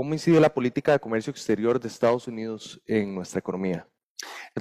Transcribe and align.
¿cómo 0.00 0.14
incide 0.14 0.40
la 0.40 0.54
política 0.54 0.92
de 0.92 0.98
comercio 0.98 1.30
exterior 1.30 1.78
de 1.78 1.86
Estados 1.86 2.26
Unidos 2.26 2.80
en 2.86 3.14
nuestra 3.14 3.38
economía? 3.38 3.86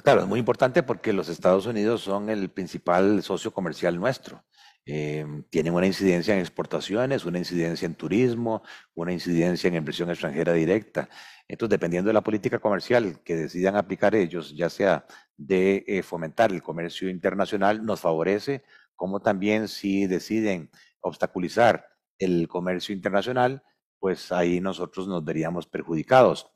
Claro, 0.03 0.19
es 0.19 0.27
muy 0.27 0.37
importante 0.37 0.83
porque 0.83 1.13
los 1.13 1.29
Estados 1.29 1.65
Unidos 1.65 2.01
son 2.01 2.29
el 2.29 2.49
principal 2.49 3.23
socio 3.23 3.53
comercial 3.53 3.97
nuestro. 3.97 4.43
Eh, 4.85 5.25
tienen 5.49 5.73
una 5.73 5.87
incidencia 5.87 6.33
en 6.33 6.41
exportaciones, 6.41 7.23
una 7.23 7.37
incidencia 7.37 7.85
en 7.85 7.95
turismo, 7.95 8.63
una 8.93 9.13
incidencia 9.13 9.69
en 9.69 9.75
inversión 9.75 10.09
extranjera 10.09 10.51
directa. 10.51 11.07
Entonces, 11.47 11.71
dependiendo 11.71 12.09
de 12.09 12.15
la 12.15 12.21
política 12.21 12.59
comercial 12.59 13.21
que 13.23 13.37
decidan 13.37 13.77
aplicar 13.77 14.15
ellos, 14.15 14.53
ya 14.57 14.69
sea 14.69 15.05
de 15.37 15.85
eh, 15.87 16.03
fomentar 16.03 16.51
el 16.51 16.61
comercio 16.61 17.09
internacional, 17.09 17.85
nos 17.85 18.01
favorece, 18.01 18.65
como 18.93 19.21
también 19.21 19.69
si 19.69 20.05
deciden 20.05 20.69
obstaculizar 20.99 21.85
el 22.17 22.49
comercio 22.49 22.93
internacional, 22.93 23.63
pues 23.99 24.31
ahí 24.31 24.61
nosotros 24.61 25.07
nos 25.07 25.23
veríamos 25.23 25.67
perjudicados. 25.67 26.51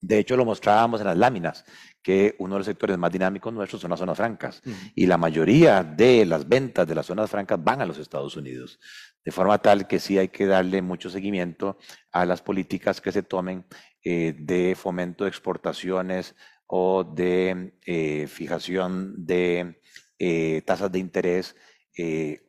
De 0.00 0.18
hecho, 0.18 0.36
lo 0.36 0.44
mostrábamos 0.44 1.00
en 1.00 1.06
las 1.06 1.16
láminas, 1.16 1.64
que 2.02 2.34
uno 2.40 2.56
de 2.56 2.58
los 2.58 2.66
sectores 2.66 2.98
más 2.98 3.12
dinámicos 3.12 3.52
nuestros 3.52 3.80
son 3.80 3.90
las 3.90 4.00
zonas 4.00 4.16
francas. 4.16 4.60
Y 4.96 5.06
la 5.06 5.16
mayoría 5.16 5.84
de 5.84 6.26
las 6.26 6.48
ventas 6.48 6.88
de 6.88 6.96
las 6.96 7.06
zonas 7.06 7.30
francas 7.30 7.62
van 7.62 7.80
a 7.80 7.86
los 7.86 7.98
Estados 7.98 8.36
Unidos. 8.36 8.80
De 9.24 9.30
forma 9.30 9.58
tal 9.58 9.86
que 9.86 10.00
sí 10.00 10.18
hay 10.18 10.28
que 10.28 10.46
darle 10.46 10.82
mucho 10.82 11.08
seguimiento 11.08 11.78
a 12.10 12.26
las 12.26 12.42
políticas 12.42 13.00
que 13.00 13.12
se 13.12 13.22
tomen 13.22 13.64
eh, 14.02 14.34
de 14.36 14.74
fomento 14.74 15.22
de 15.22 15.30
exportaciones 15.30 16.34
o 16.66 17.04
de 17.04 17.78
eh, 17.86 18.26
fijación 18.26 19.24
de 19.24 19.80
eh, 20.18 20.62
tasas 20.66 20.90
de 20.90 20.98
interés 20.98 21.54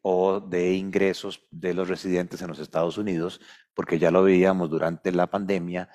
o 0.01 0.39
de 0.39 0.73
ingresos 0.73 1.45
de 1.51 1.73
los 1.73 1.89
residentes 1.89 2.41
en 2.41 2.47
los 2.47 2.59
Estados 2.59 2.97
Unidos, 2.97 3.41
porque 3.73 3.99
ya 3.99 4.11
lo 4.11 4.23
veíamos 4.23 4.69
durante 4.69 5.11
la 5.11 5.27
pandemia, 5.27 5.89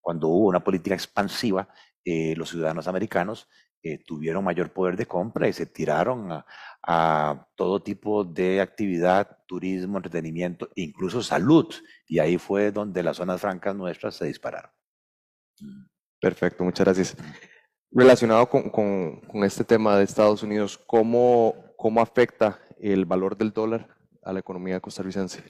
cuando 0.00 0.28
hubo 0.28 0.46
una 0.46 0.62
política 0.62 0.94
expansiva, 0.94 1.68
eh, 2.04 2.36
los 2.36 2.50
ciudadanos 2.50 2.86
americanos 2.86 3.48
eh, 3.82 3.98
tuvieron 3.98 4.44
mayor 4.44 4.72
poder 4.72 4.96
de 4.96 5.06
compra 5.06 5.48
y 5.48 5.52
se 5.52 5.66
tiraron 5.66 6.28
a, 6.82 7.48
todo 7.56 7.82
tipo 7.82 8.22
de 8.22 8.60
actividad, 8.60 9.38
turismo, 9.48 9.98
entretenimiento, 9.98 10.70
incluso 10.76 11.24
salud. 11.24 11.66
Y 12.06 12.20
ahí 12.20 12.38
fue 12.38 12.70
donde 12.70 13.02
las 13.02 13.16
zonas 13.16 13.40
francas 13.40 13.74
nuestras 13.74 14.14
se 14.14 14.26
dispararon. 14.26 14.70
Perfecto, 16.20 16.62
muchas 16.62 16.84
gracias. 16.84 17.16
Relacionado 17.90 18.48
con, 18.48 18.70
con, 18.70 19.42
este 19.42 19.64
tema 19.64 19.96
de 19.96 20.04
Estados 20.04 20.44
Unidos, 20.44 20.78
¿cómo, 20.86 21.65
¿cómo 21.76 22.00
afecta 22.00 22.58
el 22.80 23.04
valor 23.04 23.36
del 23.36 23.52
dólar 23.52 23.88
a 24.22 24.32
la 24.32 24.40
economía 24.40 24.80
costarricense? 24.80 25.42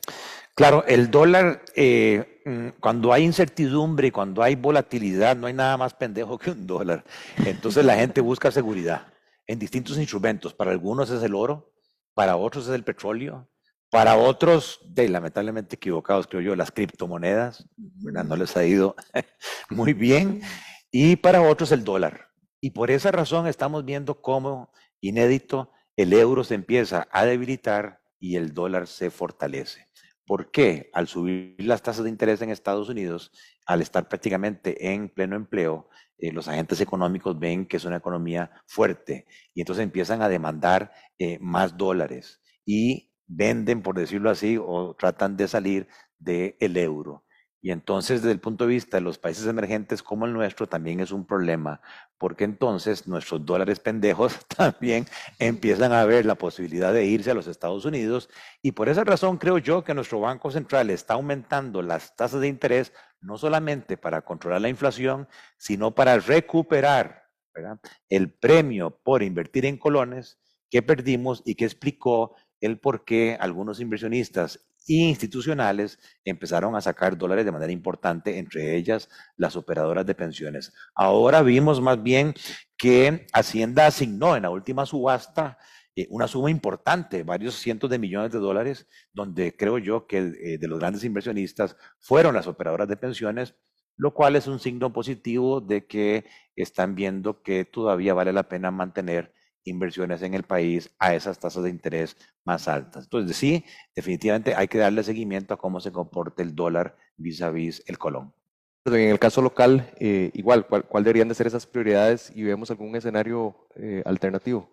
Claro, 0.55 0.85
el 0.87 1.11
dólar, 1.11 1.63
eh, 1.75 2.43
mm, 2.45 2.81
cuando 2.81 3.13
hay 3.13 3.25
incertidumbre, 3.25 4.13
cuando 4.13 4.43
hay 4.43 4.55
volatilidad, 4.55 5.37
no 5.37 5.47
hay 5.47 5.55
nada 5.55 5.77
más 5.77 5.95
pendejo 5.95 6.39
que 6.39 6.51
un 6.51 6.67
dólar. 6.67 7.05
Entonces 7.45 7.85
la 7.85 7.97
gente 7.97 8.21
busca 8.21 8.51
seguridad 8.51 9.07
en 9.47 9.59
distintos 9.59 9.99
instrumentos. 9.99 10.55
Para 10.55 10.71
algunos 10.71 11.11
es 11.11 11.23
el 11.23 11.35
oro, 11.35 11.73
para 12.15 12.37
otros 12.37 12.69
es 12.69 12.75
el 12.75 12.85
petróleo, 12.85 13.49
para 13.91 14.17
otros, 14.17 14.81
de, 14.85 15.09
lamentablemente 15.09 15.77
equivocados, 15.77 16.27
creo 16.27 16.41
yo, 16.41 16.57
las 16.57 16.71
criptomonedas, 16.71 17.69
no 17.77 18.37
les 18.37 18.57
ha 18.57 18.65
ido 18.65 18.97
muy 19.71 19.93
bien, 19.93 20.43
y 20.91 21.17
para 21.17 21.43
otros 21.43 21.73
el 21.73 21.85
dólar. 21.85 22.29
Y 22.61 22.71
por 22.71 22.91
esa 22.91 23.13
razón 23.13 23.47
estamos 23.47 23.85
viendo 23.85 24.21
cómo, 24.21 24.73
inédito, 25.01 25.71
el 25.97 26.13
euro 26.13 26.45
se 26.45 26.55
empieza 26.55 27.09
a 27.11 27.25
debilitar 27.25 28.03
y 28.19 28.37
el 28.37 28.53
dólar 28.53 28.87
se 28.87 29.11
fortalece. 29.11 29.87
¿Por 30.27 30.51
qué? 30.51 30.91
Al 30.93 31.07
subir 31.07 31.57
las 31.59 31.83
tasas 31.83 32.05
de 32.05 32.11
interés 32.11 32.43
en 32.43 32.51
Estados 32.51 32.89
Unidos, 32.89 33.33
al 33.65 33.81
estar 33.81 34.09
prácticamente 34.09 34.93
en 34.93 35.09
pleno 35.09 35.37
empleo, 35.37 35.89
eh, 36.19 36.33
los 36.33 36.49
agentes 36.49 36.81
económicos 36.81 37.39
ven 37.39 37.67
que 37.67 37.77
es 37.77 37.85
una 37.85 37.97
economía 37.97 38.51
fuerte 38.67 39.27
y 39.55 39.61
entonces 39.61 39.85
empiezan 39.85 40.23
a 40.23 40.29
demandar 40.29 40.93
eh, 41.19 41.39
más 41.41 41.77
dólares 41.77 42.41
y 42.65 43.13
venden, 43.27 43.83
por 43.83 43.97
decirlo 43.97 44.31
así, 44.31 44.59
o 44.59 44.95
tratan 44.99 45.37
de 45.37 45.49
salir 45.49 45.89
del 46.19 46.77
euro. 46.77 47.26
Y 47.67 47.73
entonces, 47.73 48.23
desde 48.23 48.31
el 48.31 48.39
punto 48.39 48.65
de 48.65 48.75
vista 48.75 48.99
de 48.99 49.01
los 49.01 49.19
países 49.19 49.45
emergentes 49.45 50.01
como 50.01 50.25
el 50.25 50.33
nuestro, 50.33 50.69
también 50.69 51.01
es 51.01 51.11
un 51.11 51.27
problema, 51.27 51.81
porque 52.17 52.45
entonces 52.45 53.09
nuestros 53.09 53.45
dólares 53.45 53.81
pendejos 53.81 54.39
también 54.57 55.05
empiezan 55.41 55.93
a 55.93 56.05
ver 56.05 56.27
la 56.27 56.37
posibilidad 56.37 56.93
de 56.93 57.07
irse 57.07 57.33
a 57.33 57.35
los 57.35 57.49
Estados 57.49 57.85
Unidos. 57.85 58.31
Y 58.63 58.71
por 58.71 58.89
esa 58.89 59.03
razón 59.03 59.37
creo 59.37 59.59
yo 59.59 59.83
que 59.83 59.95
nuestro 59.95 60.21
Banco 60.21 60.53
Central 60.53 60.91
está 60.91 61.15
aumentando 61.15 61.83
las 61.83 62.15
tasas 62.15 62.41
de 62.41 62.47
interés, 62.47 62.93
no 63.21 63.37
solamente 63.37 63.97
para 63.97 64.23
controlar 64.23 64.61
la 64.61 64.69
inflación, 64.69 65.27
sino 65.59 65.93
para 65.93 66.21
recuperar 66.21 67.25
el 68.09 68.31
premio 68.31 68.97
por 69.03 69.25
invertir 69.25 69.67
en 69.67 69.77
colones 69.77 70.39
que 70.71 70.83
perdimos 70.83 71.43
y 71.45 71.57
que 71.57 71.65
explicó 71.65 72.37
el 72.61 72.79
por 72.79 73.05
qué 73.05 73.37
algunos 73.41 73.81
inversionistas 73.81 74.61
institucionales 74.87 75.99
empezaron 76.25 76.77
a 76.77 76.81
sacar 76.81 77.19
dólares 77.19 77.45
de 77.45 77.53
manera 77.53 77.73
importante, 77.73 78.39
entre 78.39 78.77
ellas 78.77 79.09
las 79.37 79.57
operadoras 79.57 80.07
de 80.07 80.15
pensiones. 80.15 80.73
Ahora 80.95 81.43
vimos 81.43 81.81
más 81.81 82.03
bien 82.03 82.35
que 82.77 83.27
Hacienda 83.33 83.87
asignó 83.87 84.37
en 84.37 84.43
la 84.43 84.51
última 84.51 84.87
subasta 84.87 85.59
eh, 85.97 86.07
una 86.11 86.29
suma 86.29 86.51
importante, 86.51 87.23
varios 87.23 87.55
cientos 87.55 87.89
de 87.89 87.99
millones 87.99 88.31
de 88.31 88.39
dólares, 88.39 88.87
donde 89.15 89.57
creo 89.57 89.79
yo 89.79 90.07
que 90.07 90.19
eh, 90.19 90.59
de 90.59 90.69
los 90.69 90.79
grandes 90.79 91.05
inversionistas 91.05 91.77
fueron 91.99 92.35
las 92.35 92.47
operadoras 92.47 92.87
de 92.87 92.99
pensiones, 92.99 93.55
lo 93.97 94.13
cual 94.13 94.37
es 94.37 94.47
un 94.47 94.61
signo 94.61 94.93
positivo 94.93 95.63
de 95.63 95.87
que 95.87 96.27
están 96.55 96.95
viendo 96.95 97.43
que 97.43 97.65
todavía 97.65 98.13
vale 98.13 98.33
la 98.35 98.49
pena 98.49 98.71
mantener 98.71 99.33
inversiones 99.67 100.23
en 100.23 100.35
el 100.35 100.45
país 100.45 100.91
a 100.99 101.15
esas 101.15 101.39
tasas 101.39 101.65
de 101.65 101.71
interés 101.71 102.17
más 102.45 102.69
altas. 102.69 103.05
Entonces, 103.05 103.37
sí, 103.37 103.65
definitivamente 103.95 104.55
hay 104.55 104.69
que 104.69 104.79
darle 104.79 105.03
seguimiento 105.03 105.55
a 105.55 105.59
cómo 105.59 105.81
se 105.81 105.93
comporta 105.93 106.43
el 106.43 106.55
dólar 106.55 106.97
vis 107.17 107.43
a 107.43 107.51
vis 107.51 107.83
el 107.87 107.99
colón. 107.99 108.33
En 108.87 109.11
el 109.11 109.19
caso 109.19 109.43
local, 109.43 109.91
eh, 109.99 110.31
igual, 110.35 110.67
¿cuál, 110.67 111.03
deberían 111.03 111.29
de 111.29 111.35
ser 111.35 111.49
esas 111.49 111.67
prioridades 111.67 112.31
y 112.35 112.45
vemos 112.45 112.71
algún 112.71 112.95
escenario 112.95 113.67
eh, 113.75 114.01
alternativo? 114.07 114.71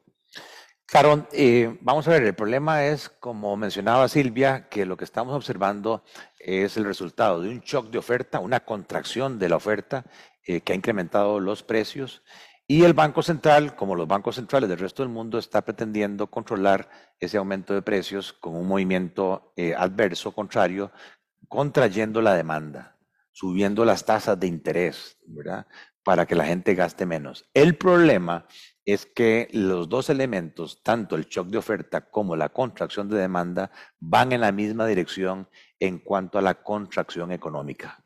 Claro, 0.86 1.28
eh, 1.32 1.76
vamos 1.82 2.08
a 2.08 2.12
ver, 2.12 2.22
el 2.22 2.36
problema 2.36 2.86
es, 2.86 3.09
como 3.09 3.58
mencionaba 3.58 4.08
Silvia, 4.08 4.68
que 4.70 4.86
lo 4.86 4.98
que 4.98 5.06
estamos 5.06 5.34
observando 5.36 6.03
es 6.38 6.78
el 6.78 6.86
resultado 6.86 7.42
de 7.42 7.50
un 7.50 7.62
shock 7.62 7.90
de 7.90 7.98
oferta, 7.98 8.40
una 8.40 8.59
contracción 8.59 9.40
de 9.40 9.50
la 9.50 9.56
oferta 9.56 10.06
que 10.44 10.74
ha 10.74 10.76
incrementado 10.76 11.40
los 11.40 11.64
precios 11.64 12.22
y 12.68 12.84
el 12.84 12.94
Banco 12.94 13.22
Central, 13.22 13.75
como 13.75 13.96
los 13.96 14.07
bancos 14.07 14.35
centrales 14.35 14.69
del 14.69 14.79
resto 14.79 15.03
del 15.03 15.12
mundo, 15.12 15.38
está 15.38 15.63
pretendiendo 15.63 16.28
controlar 16.28 16.90
ese 17.19 17.38
aumento 17.38 17.74
de 17.74 17.81
precios 17.81 18.31
con 18.31 18.56
un 18.56 18.68
movimiento 18.68 19.53
eh, 19.57 19.75
adverso, 19.75 20.31
contrario, 20.31 20.91
contrayendo 21.50 22.22
la 22.22 22.35
demanda, 22.35 22.97
subiendo 23.34 23.84
las 23.84 24.06
tasas 24.06 24.40
de 24.40 24.47
interés, 24.47 25.18
¿verdad? 25.25 25.68
Para 26.03 26.25
que 26.25 26.35
la 26.35 26.46
gente 26.46 26.73
gaste 26.73 27.06
menos. 27.06 27.50
El 27.53 27.75
problema 27.75 28.47
es 28.85 29.06
que 29.06 29.50
los 29.52 29.90
dos 29.90 30.09
elementos, 30.09 30.81
tanto 30.84 31.18
el 31.18 31.25
shock 31.25 31.47
de 31.50 31.57
oferta 31.57 32.09
como 32.09 32.38
la 32.38 32.50
contracción 32.50 33.09
de 33.09 33.18
demanda, 33.18 33.72
van 34.00 34.31
en 34.31 34.41
la 34.41 34.53
misma 34.53 34.88
dirección 34.88 35.50
en 35.79 36.00
cuanto 36.00 36.38
a 36.38 36.41
la 36.41 36.63
contracción 36.63 37.34
económica 37.34 38.03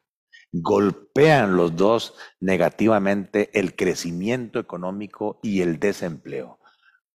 golpean 0.52 1.56
los 1.58 1.75
dos 1.75 2.16
negativamente 2.40 3.50
el 3.59 3.75
crecimiento 3.75 4.59
económico 4.59 5.40
y 5.44 5.62
el 5.62 5.80
desempleo. 5.80 6.59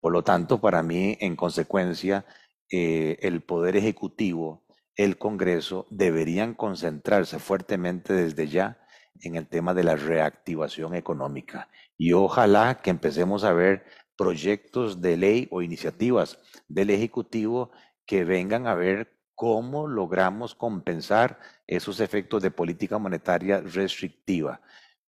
Por 0.00 0.12
lo 0.12 0.22
tanto, 0.22 0.60
para 0.60 0.82
mí, 0.82 1.16
en 1.20 1.36
consecuencia, 1.36 2.26
eh, 2.70 3.18
el 3.20 3.42
Poder 3.42 3.76
Ejecutivo, 3.76 4.64
el 4.96 5.16
Congreso, 5.16 5.86
deberían 5.90 6.54
concentrarse 6.54 7.38
fuertemente 7.38 8.12
desde 8.12 8.48
ya 8.48 8.78
en 9.20 9.36
el 9.36 9.46
tema 9.46 9.74
de 9.74 9.84
la 9.84 9.96
reactivación 9.96 10.94
económica. 10.94 11.68
Y 11.96 12.12
ojalá 12.12 12.80
que 12.82 12.90
empecemos 12.90 13.44
a 13.44 13.52
ver 13.52 13.84
proyectos 14.16 15.00
de 15.00 15.16
ley 15.16 15.48
o 15.50 15.62
iniciativas 15.62 16.38
del 16.68 16.90
Ejecutivo 16.90 17.70
que 18.06 18.24
vengan 18.24 18.66
a 18.66 18.74
ver 18.74 19.21
cómo 19.42 19.88
logramos 19.88 20.54
compensar 20.54 21.40
esos 21.66 21.98
efectos 21.98 22.40
de 22.44 22.52
política 22.52 22.96
monetaria 22.98 23.60
restrictiva. 23.60 24.60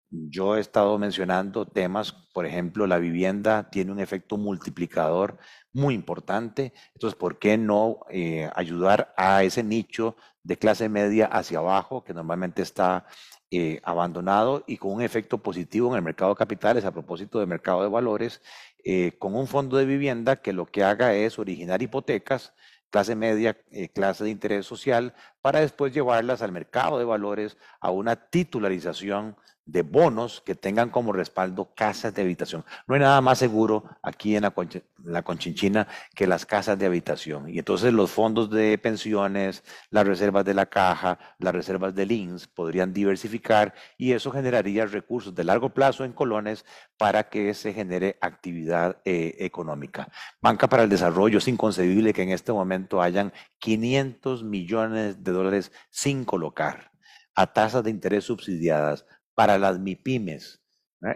Yo 0.09 0.57
he 0.57 0.61
estado 0.61 0.97
mencionando 0.97 1.67
temas, 1.67 2.13
por 2.33 2.47
ejemplo, 2.47 2.87
la 2.87 2.97
vivienda 2.97 3.69
tiene 3.69 3.93
un 3.93 4.01
efecto 4.01 4.39
multiplicador 4.39 5.37
muy 5.75 5.93
importante. 5.93 6.73
Entonces, 6.95 7.15
¿por 7.15 7.39
qué 7.39 7.59
no 7.59 7.99
eh, 8.09 8.49
ayudar 8.55 9.13
a 9.19 9.45
ese 9.45 9.63
nicho 9.63 10.17
de 10.43 10.57
clase 10.57 10.89
media 10.89 11.27
hacia 11.27 11.59
abajo, 11.59 12.03
que 12.03 12.15
normalmente 12.15 12.63
está 12.63 13.05
eh, 13.51 13.83
abandonado 13.85 14.65
y 14.67 14.79
con 14.79 14.93
un 14.93 15.03
efecto 15.03 15.43
positivo 15.43 15.91
en 15.91 15.97
el 15.97 16.03
mercado 16.03 16.31
de 16.31 16.39
capitales, 16.39 16.87
a 16.87 16.91
propósito 16.91 17.39
del 17.39 17.49
mercado 17.49 17.83
de 17.83 17.91
valores, 17.91 18.41
eh, 18.83 19.13
con 19.19 19.35
un 19.35 19.47
fondo 19.47 19.77
de 19.77 19.85
vivienda 19.85 20.37
que 20.37 20.55
lo 20.55 20.65
que 20.65 20.85
haga 20.85 21.13
es 21.13 21.39
originar 21.39 21.83
hipotecas 21.83 22.55
clase 22.93 23.17
media, 23.17 23.57
eh, 23.71 23.89
clase 23.89 24.23
de 24.23 24.31
interés 24.31 24.67
social, 24.67 25.15
para 25.41 25.61
después 25.61 25.95
llevarlas 25.95 26.43
al 26.43 26.53
mercado 26.53 26.99
de 26.99 27.07
valores, 27.07 27.57
a 27.81 27.91
una 27.91 28.17
titularización 28.17 29.35
de 29.65 29.83
bonos 29.83 30.43
que 30.45 30.55
tengan 30.55 30.91
como 30.91 31.13
respaldo 31.13 31.73
casas 31.75 32.15
de 32.15 32.23
habitación. 32.23 32.65
No 32.87 32.95
hay 32.95 33.01
nada 33.01 33.21
más 33.21 33.39
seguro 33.39 33.85
aquí 34.03 34.35
en 34.37 34.43
la, 34.43 35.23
Conchinchina 35.23 35.87
que 36.15 36.27
las 36.27 36.47
casas 36.47 36.79
de 36.79 36.87
habitación. 36.87 37.49
Y 37.49 37.59
entonces 37.59 37.93
los 37.93 38.11
fondos 38.11 38.51
de 38.51 38.77
pensiones, 38.79 39.63
las 39.91 40.07
reservas 40.07 40.45
de 40.45 40.55
la 40.55 40.67
caja, 40.67 41.19
las 41.39 41.55
reservas 41.55 41.95
del 41.95 42.13
INS 42.13 42.49
podrían 42.49 42.93
diversificar 42.93 43.75
y 43.97 44.13
eso 44.13 44.33
generaría 44.33 44.87
recursos 44.87 45.35
de 45.35 45.45
largo 45.45 45.71
plazo 45.71 46.05
en 46.05 46.13
colones 46.13 46.65
para 46.97 47.29
que 47.29 47.55
se 47.55 47.73
genere 47.73 48.19
actividad 48.21 48.99
eh, 49.05 49.37
económica. 49.39 50.09
Banca 50.41 50.69
para 50.69 50.83
el 50.83 50.89
Desarrollo, 50.89 51.39
es 51.39 51.49
inconcebible 51.49 52.13
que 52.13 52.23
en 52.23 52.31
este 52.31 52.53
momento 52.53 53.01
hayan 53.01 53.33
500 53.59 54.45
millones 54.45 55.23
de 55.23 55.33
dólares 55.33 55.73
sin 55.91 56.25
colocar 56.25 56.93
a 57.35 57.53
tasas 57.53 57.83
de 57.85 57.91
interés 57.91 58.25
subsidiadas 58.25 59.07
para 59.35 59.59
las 59.59 59.79
MIPIMES. 59.79 60.61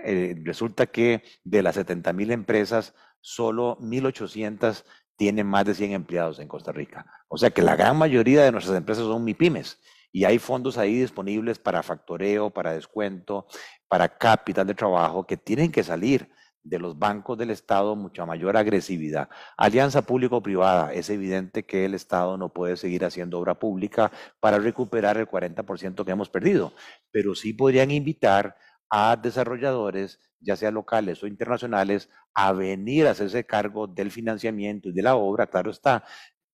Eh, 0.05 0.35
resulta 0.45 0.87
que 0.87 1.23
de 1.45 1.63
las 1.63 1.77
70 1.77 2.13
mil 2.13 2.31
empresas, 2.31 2.95
solo 3.21 3.79
1.800 3.81 4.85
tienen 5.17 5.47
más 5.47 5.65
de 5.65 5.75
100 5.75 5.93
empleados 5.93 6.39
en 6.39 6.49
Costa 6.49 6.73
Rica. 6.73 7.07
O 7.29 7.39
sea 7.39 7.51
que 7.51 7.63
la 7.63 7.77
gran 7.77 7.97
mayoría 7.97 8.45
de 8.45 8.53
nuestras 8.53 8.77
empresas 8.77 9.05
son 9.05 9.25
MIPIMES 9.25 9.81
y 10.13 10.25
hay 10.25 10.39
fondos 10.39 10.79
ahí 10.79 11.01
disponibles 11.01 11.59
para 11.59 11.83
factoreo, 11.83 12.51
para 12.51 12.73
descuento, 12.73 13.47
para 13.89 14.09
capital 14.09 14.67
de 14.67 14.75
trabajo 14.75 15.27
que 15.27 15.37
tienen 15.37 15.71
que 15.71 15.83
salir 15.83 16.31
de 16.69 16.79
los 16.79 16.99
bancos 16.99 17.39
del 17.39 17.51
Estado 17.51 17.95
mucha 17.95 18.27
mayor 18.27 18.57
agresividad. 18.57 19.29
Alianza 19.57 20.03
público-privada, 20.03 20.93
es 20.93 21.11
evidente 21.11 21.65
que 21.65 21.85
el 21.85 21.95
Estado 21.95 22.37
no 22.37 22.53
puede 22.53 22.77
seguir 22.77 23.05
haciendo 23.05 23.39
obra 23.39 23.59
pública 23.59 24.11
para 24.41 24.59
recuperar 24.59 25.17
el 25.17 25.29
40% 25.29 26.05
que 26.05 26.11
hemos 26.11 26.29
perdido, 26.29 26.73
pero 27.11 27.35
sí 27.35 27.53
podrían 27.53 27.91
invitar 27.91 28.57
a 28.91 29.17
desarrolladores, 29.17 30.21
ya 30.41 30.57
sea 30.57 30.71
locales 30.71 31.23
o 31.23 31.27
internacionales, 31.27 32.09
a 32.35 32.53
venir 32.53 33.07
a 33.07 33.13
hacerse 33.13 33.45
cargo 33.45 33.87
del 33.87 34.11
financiamiento 34.11 34.89
y 34.89 34.93
de 34.93 35.03
la 35.03 35.17
obra, 35.17 35.47
claro 35.47 35.71
está, 35.71 36.05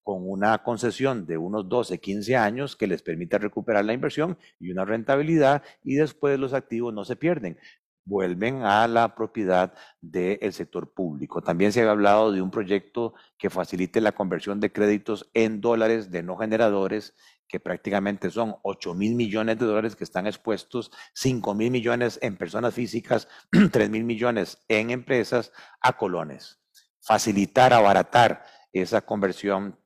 con 0.02 0.28
una 0.28 0.62
concesión 0.62 1.26
de 1.26 1.38
unos 1.38 1.68
12, 1.68 2.00
15 2.00 2.36
años 2.36 2.76
que 2.76 2.86
les 2.86 3.02
permita 3.02 3.38
recuperar 3.38 3.84
la 3.84 3.92
inversión 3.92 4.36
y 4.58 4.70
una 4.70 4.84
rentabilidad 4.84 5.62
y 5.84 5.94
después 5.94 6.38
los 6.38 6.54
activos 6.54 6.92
no 6.92 7.04
se 7.04 7.16
pierden 7.16 7.56
vuelven 8.04 8.62
a 8.62 8.86
la 8.88 9.14
propiedad 9.14 9.74
del 10.00 10.52
sector 10.52 10.92
público. 10.92 11.42
También 11.42 11.72
se 11.72 11.82
ha 11.82 11.90
hablado 11.90 12.32
de 12.32 12.42
un 12.42 12.50
proyecto 12.50 13.14
que 13.38 13.50
facilite 13.50 14.00
la 14.00 14.12
conversión 14.12 14.60
de 14.60 14.72
créditos 14.72 15.30
en 15.34 15.60
dólares 15.60 16.10
de 16.10 16.22
no 16.22 16.36
generadores, 16.36 17.14
que 17.46 17.60
prácticamente 17.60 18.30
son 18.30 18.56
8 18.62 18.94
mil 18.94 19.14
millones 19.14 19.58
de 19.58 19.66
dólares 19.66 19.94
que 19.94 20.04
están 20.04 20.26
expuestos, 20.26 20.90
5 21.14 21.54
mil 21.54 21.70
millones 21.70 22.18
en 22.22 22.36
personas 22.36 22.74
físicas, 22.74 23.28
3 23.72 23.90
mil 23.90 24.04
millones 24.04 24.64
en 24.68 24.90
empresas, 24.90 25.52
a 25.80 25.96
colones. 25.96 26.60
Facilitar, 27.00 27.72
abaratar 27.72 28.42
esa 28.72 29.02
conversión 29.02 29.78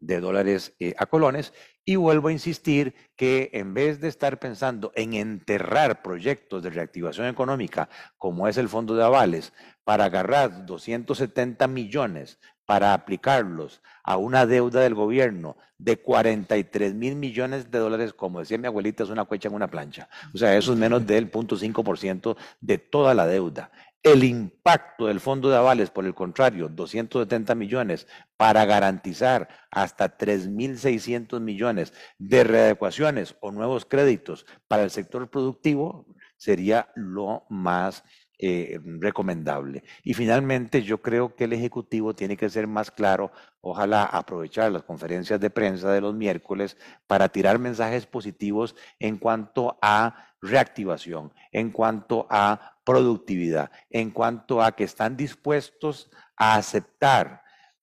de 0.00 0.20
dólares 0.20 0.74
eh, 0.78 0.94
a 0.98 1.06
colones. 1.06 1.52
Y 1.88 1.94
vuelvo 1.94 2.28
a 2.28 2.32
insistir 2.32 2.94
que 3.14 3.48
en 3.52 3.72
vez 3.72 4.00
de 4.00 4.08
estar 4.08 4.40
pensando 4.40 4.90
en 4.96 5.14
enterrar 5.14 6.02
proyectos 6.02 6.64
de 6.64 6.70
reactivación 6.70 7.28
económica, 7.28 7.88
como 8.18 8.48
es 8.48 8.56
el 8.58 8.68
Fondo 8.68 8.96
de 8.96 9.04
Avales, 9.04 9.52
para 9.84 10.06
agarrar 10.06 10.66
270 10.66 11.68
millones 11.68 12.40
para 12.66 12.92
aplicarlos 12.92 13.80
a 14.02 14.16
una 14.16 14.44
deuda 14.44 14.80
del 14.80 14.94
gobierno 14.94 15.56
de 15.78 15.98
43 15.98 16.94
mil 16.94 17.14
millones 17.14 17.70
de 17.70 17.78
dólares, 17.78 18.12
como 18.12 18.40
decía 18.40 18.58
mi 18.58 18.66
abuelita, 18.66 19.04
es 19.04 19.10
una 19.10 19.24
cuecha 19.24 19.48
en 19.48 19.54
una 19.54 19.70
plancha. 19.70 20.08
O 20.34 20.38
sea, 20.38 20.56
eso 20.56 20.72
es 20.72 20.78
menos 20.78 21.06
del 21.06 21.30
0.5% 21.30 22.36
de 22.60 22.78
toda 22.78 23.14
la 23.14 23.26
deuda. 23.26 23.70
El 24.02 24.22
impacto 24.22 25.06
del 25.06 25.18
fondo 25.18 25.50
de 25.50 25.56
avales, 25.56 25.90
por 25.90 26.06
el 26.06 26.14
contrario, 26.14 26.68
270 26.68 27.54
millones 27.56 28.06
para 28.36 28.64
garantizar 28.64 29.48
hasta 29.70 30.16
3.600 30.16 31.40
millones 31.40 31.92
de 32.18 32.44
readecuaciones 32.44 33.36
o 33.40 33.50
nuevos 33.50 33.84
créditos 33.84 34.46
para 34.68 34.84
el 34.84 34.90
sector 34.90 35.28
productivo 35.28 36.06
sería 36.36 36.92
lo 36.94 37.46
más 37.48 38.04
eh, 38.38 38.78
recomendable. 38.98 39.82
Y 40.04 40.12
finalmente, 40.12 40.82
yo 40.82 41.00
creo 41.00 41.34
que 41.34 41.44
el 41.44 41.54
Ejecutivo 41.54 42.14
tiene 42.14 42.36
que 42.36 42.50
ser 42.50 42.66
más 42.66 42.90
claro, 42.90 43.32
ojalá 43.62 44.04
aprovechar 44.04 44.70
las 44.70 44.82
conferencias 44.82 45.40
de 45.40 45.48
prensa 45.48 45.90
de 45.90 46.02
los 46.02 46.14
miércoles 46.14 46.76
para 47.06 47.30
tirar 47.30 47.58
mensajes 47.58 48.06
positivos 48.06 48.76
en 48.98 49.16
cuanto 49.16 49.78
a 49.80 50.34
reactivación, 50.42 51.32
en 51.50 51.70
cuanto 51.70 52.26
a 52.28 52.76
productividad, 52.84 53.70
en 53.90 54.10
cuanto 54.10 54.62
a 54.62 54.72
que 54.72 54.84
están 54.84 55.16
dispuestos 55.16 56.10
a 56.36 56.56
aceptar 56.56 57.42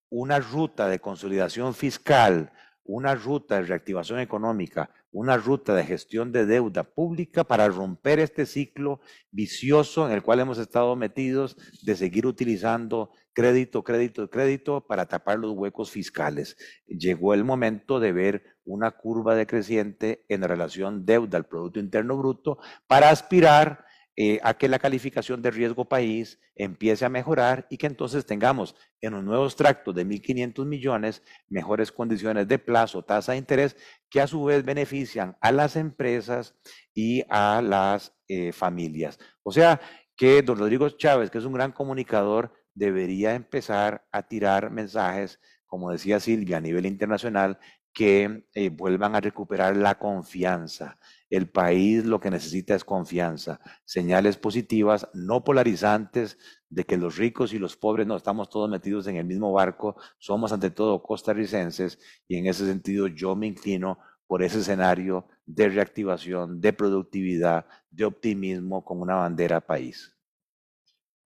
una 0.09 0.39
ruta 0.39 0.87
de 0.87 0.99
consolidación 0.99 1.73
fiscal, 1.73 2.51
una 2.83 3.15
ruta 3.15 3.55
de 3.55 3.63
reactivación 3.63 4.19
económica, 4.19 4.91
una 5.13 5.37
ruta 5.37 5.75
de 5.75 5.85
gestión 5.85 6.31
de 6.31 6.45
deuda 6.45 6.83
pública 6.83 7.43
para 7.43 7.67
romper 7.69 8.19
este 8.19 8.45
ciclo 8.45 8.99
vicioso 9.31 10.05
en 10.07 10.11
el 10.11 10.23
cual 10.23 10.39
hemos 10.39 10.57
estado 10.57 10.95
metidos 10.95 11.55
de 11.83 11.95
seguir 11.95 12.25
utilizando 12.25 13.11
crédito, 13.33 13.83
crédito, 13.83 14.29
crédito 14.29 14.85
para 14.85 15.05
tapar 15.05 15.37
los 15.39 15.51
huecos 15.51 15.91
fiscales. 15.91 16.57
Llegó 16.87 17.33
el 17.35 17.43
momento 17.43 17.99
de 17.99 18.11
ver 18.11 18.43
una 18.65 18.91
curva 18.91 19.35
decreciente 19.35 20.25
en 20.29 20.41
relación 20.41 21.05
deuda 21.05 21.37
al 21.37 21.45
Producto 21.45 21.79
Interno 21.79 22.17
Bruto 22.17 22.57
para 22.87 23.09
aspirar 23.09 23.85
eh, 24.15 24.39
a 24.43 24.53
que 24.53 24.67
la 24.67 24.77
calificación 24.77 25.41
de 25.41 25.49
riesgo 25.49 25.85
país 25.85 26.39
empiece 26.55 27.03
a 27.03 27.09
mejorar 27.09 27.65
y 27.69 27.77
que 27.77 27.87
entonces 27.87 28.25
tengamos 28.25 28.75
en 29.01 29.13
los 29.13 29.23
nuevos 29.23 29.55
tractos 29.55 29.95
de 29.95 30.05
1.500 30.05 30.65
millones 30.65 31.23
mejores 31.49 31.91
condiciones 31.91 32.47
de 32.47 32.59
plazo, 32.59 33.03
tasa 33.03 33.31
de 33.31 33.39
interés, 33.39 33.75
que 34.11 34.21
a 34.21 34.27
su 34.27 34.43
vez 34.43 34.63
benefician 34.63 35.35
a 35.41 35.51
las 35.51 35.75
empresas 35.75 36.55
y 36.93 37.23
a 37.27 37.61
las 37.63 38.13
eh, 38.27 38.51
familias. 38.51 39.17
O 39.41 39.51
sea, 39.51 39.81
que 40.15 40.43
don 40.43 40.59
Rodrigo 40.59 40.89
Chávez, 40.89 41.31
que 41.31 41.39
es 41.39 41.45
un 41.45 41.53
gran 41.53 41.71
comunicador, 41.71 42.53
debería 42.75 43.33
empezar 43.33 44.05
a 44.11 44.23
tirar 44.27 44.69
mensajes, 44.69 45.39
como 45.65 45.91
decía 45.91 46.19
Silvia, 46.19 46.57
a 46.57 46.61
nivel 46.61 46.85
internacional, 46.85 47.57
que 47.93 48.45
eh, 48.53 48.69
vuelvan 48.69 49.15
a 49.15 49.21
recuperar 49.21 49.77
la 49.77 49.97
confianza. 49.97 50.97
El 51.33 51.49
país 51.49 52.05
lo 52.05 52.19
que 52.19 52.29
necesita 52.29 52.75
es 52.75 52.83
confianza, 52.83 53.59
señales 53.85 54.37
positivas, 54.37 55.09
no 55.15 55.43
polarizantes 55.43 56.37
de 56.69 56.83
que 56.83 56.95
los 56.95 57.17
ricos 57.17 57.53
y 57.53 57.57
los 57.57 57.75
pobres 57.75 58.05
no 58.05 58.15
estamos 58.15 58.51
todos 58.51 58.69
metidos 58.69 59.07
en 59.07 59.15
el 59.15 59.25
mismo 59.25 59.51
barco, 59.51 59.95
somos 60.19 60.51
ante 60.51 60.69
todo 60.69 61.01
costarricenses 61.01 61.97
y 62.27 62.37
en 62.37 62.45
ese 62.45 62.67
sentido 62.67 63.07
yo 63.07 63.35
me 63.35 63.47
inclino 63.47 63.97
por 64.27 64.43
ese 64.43 64.59
escenario 64.59 65.25
de 65.47 65.69
reactivación, 65.69 66.61
de 66.61 66.71
productividad, 66.71 67.65
de 67.89 68.05
optimismo 68.05 68.85
con 68.85 69.01
una 69.01 69.15
bandera 69.15 69.59
país. 69.59 70.15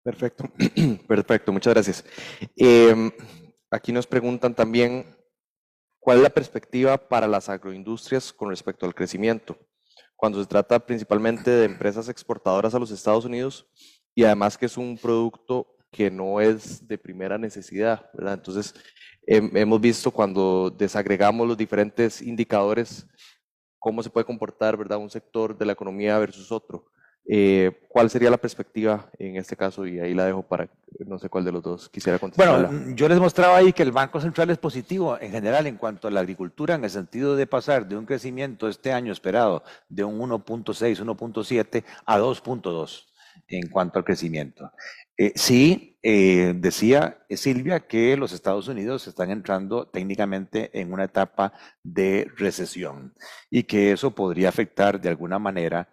Perfecto, 0.03 0.45
perfecto, 1.05 1.51
muchas 1.51 1.73
gracias. 1.73 2.05
Em, 2.55 3.11
aquí 3.69 3.91
nos 3.91 4.07
preguntan 4.07 4.55
también 4.55 5.17
¿Cuál 5.99 6.19
es 6.19 6.23
la 6.23 6.29
perspectiva 6.29 6.97
para 6.97 7.27
las 7.27 7.49
agroindustrias 7.49 8.31
con 8.31 8.47
respecto 8.47 8.85
al 8.85 8.95
crecimiento? 8.95 9.57
Cuando 10.17 10.41
se 10.41 10.47
trata 10.47 10.85
principalmente 10.85 11.51
de 11.51 11.65
empresas 11.65 12.09
exportadoras 12.09 12.73
a 12.73 12.79
los 12.79 12.89
Estados 12.89 13.23
Unidos 13.23 13.67
y 14.15 14.23
además 14.23 14.57
que 14.57 14.65
es 14.65 14.75
un 14.75 14.97
producto 14.97 15.67
que 15.91 16.09
no 16.09 16.41
es 16.41 16.85
de 16.87 16.97
primera 16.97 17.37
necesidad, 17.37 18.09
¿verdad? 18.13 18.33
Entonces, 18.33 18.73
hemos 19.27 19.79
visto 19.79 20.09
cuando 20.09 20.71
desagregamos 20.71 21.47
los 21.47 21.55
diferentes 21.55 22.21
indicadores, 22.21 23.07
cómo 23.77 24.01
se 24.01 24.09
puede 24.09 24.25
comportar, 24.25 24.75
¿verdad? 24.75 24.97
Un 24.97 25.11
sector 25.11 25.55
de 25.55 25.65
la 25.65 25.73
economía 25.73 26.17
versus 26.17 26.51
otro. 26.51 26.87
Eh, 27.29 27.71
¿Cuál 27.89 28.09
sería 28.09 28.29
la 28.29 28.37
perspectiva 28.37 29.09
en 29.19 29.35
este 29.35 29.57
caso? 29.57 29.85
Y 29.85 29.99
ahí 29.99 30.13
la 30.13 30.25
dejo 30.25 30.43
para, 30.43 30.69
no 31.05 31.19
sé 31.19 31.27
cuál 31.27 31.43
de 31.43 31.51
los 31.51 31.61
dos 31.61 31.89
quisiera 31.89 32.19
contestar. 32.19 32.69
Bueno, 32.69 32.95
yo 32.95 33.09
les 33.09 33.19
mostraba 33.19 33.57
ahí 33.57 33.73
que 33.73 33.83
el 33.83 33.91
Banco 33.91 34.21
Central 34.21 34.49
es 34.49 34.57
positivo 34.57 35.17
en 35.19 35.31
general 35.31 35.67
en 35.67 35.75
cuanto 35.75 36.07
a 36.07 36.11
la 36.11 36.21
agricultura, 36.21 36.75
en 36.75 36.85
el 36.85 36.89
sentido 36.89 37.35
de 37.35 37.45
pasar 37.45 37.87
de 37.87 37.97
un 37.97 38.05
crecimiento 38.05 38.69
este 38.69 38.93
año 38.93 39.11
esperado 39.11 39.63
de 39.89 40.05
un 40.05 40.19
1.6, 40.19 41.03
1.7 41.03 41.83
a 42.05 42.19
2.2 42.19 43.07
en 43.49 43.67
cuanto 43.69 43.99
al 43.99 44.05
crecimiento. 44.05 44.71
Eh, 45.17 45.33
sí, 45.35 45.97
eh, 46.03 46.53
decía 46.55 47.25
Silvia 47.29 47.81
que 47.81 48.15
los 48.15 48.31
Estados 48.31 48.67
Unidos 48.67 49.07
están 49.07 49.31
entrando 49.31 49.87
técnicamente 49.87 50.69
en 50.79 50.93
una 50.93 51.05
etapa 51.05 51.53
de 51.83 52.29
recesión 52.37 53.13
y 53.49 53.63
que 53.63 53.91
eso 53.91 54.11
podría 54.11 54.49
afectar 54.49 55.01
de 55.01 55.09
alguna 55.09 55.39
manera 55.39 55.89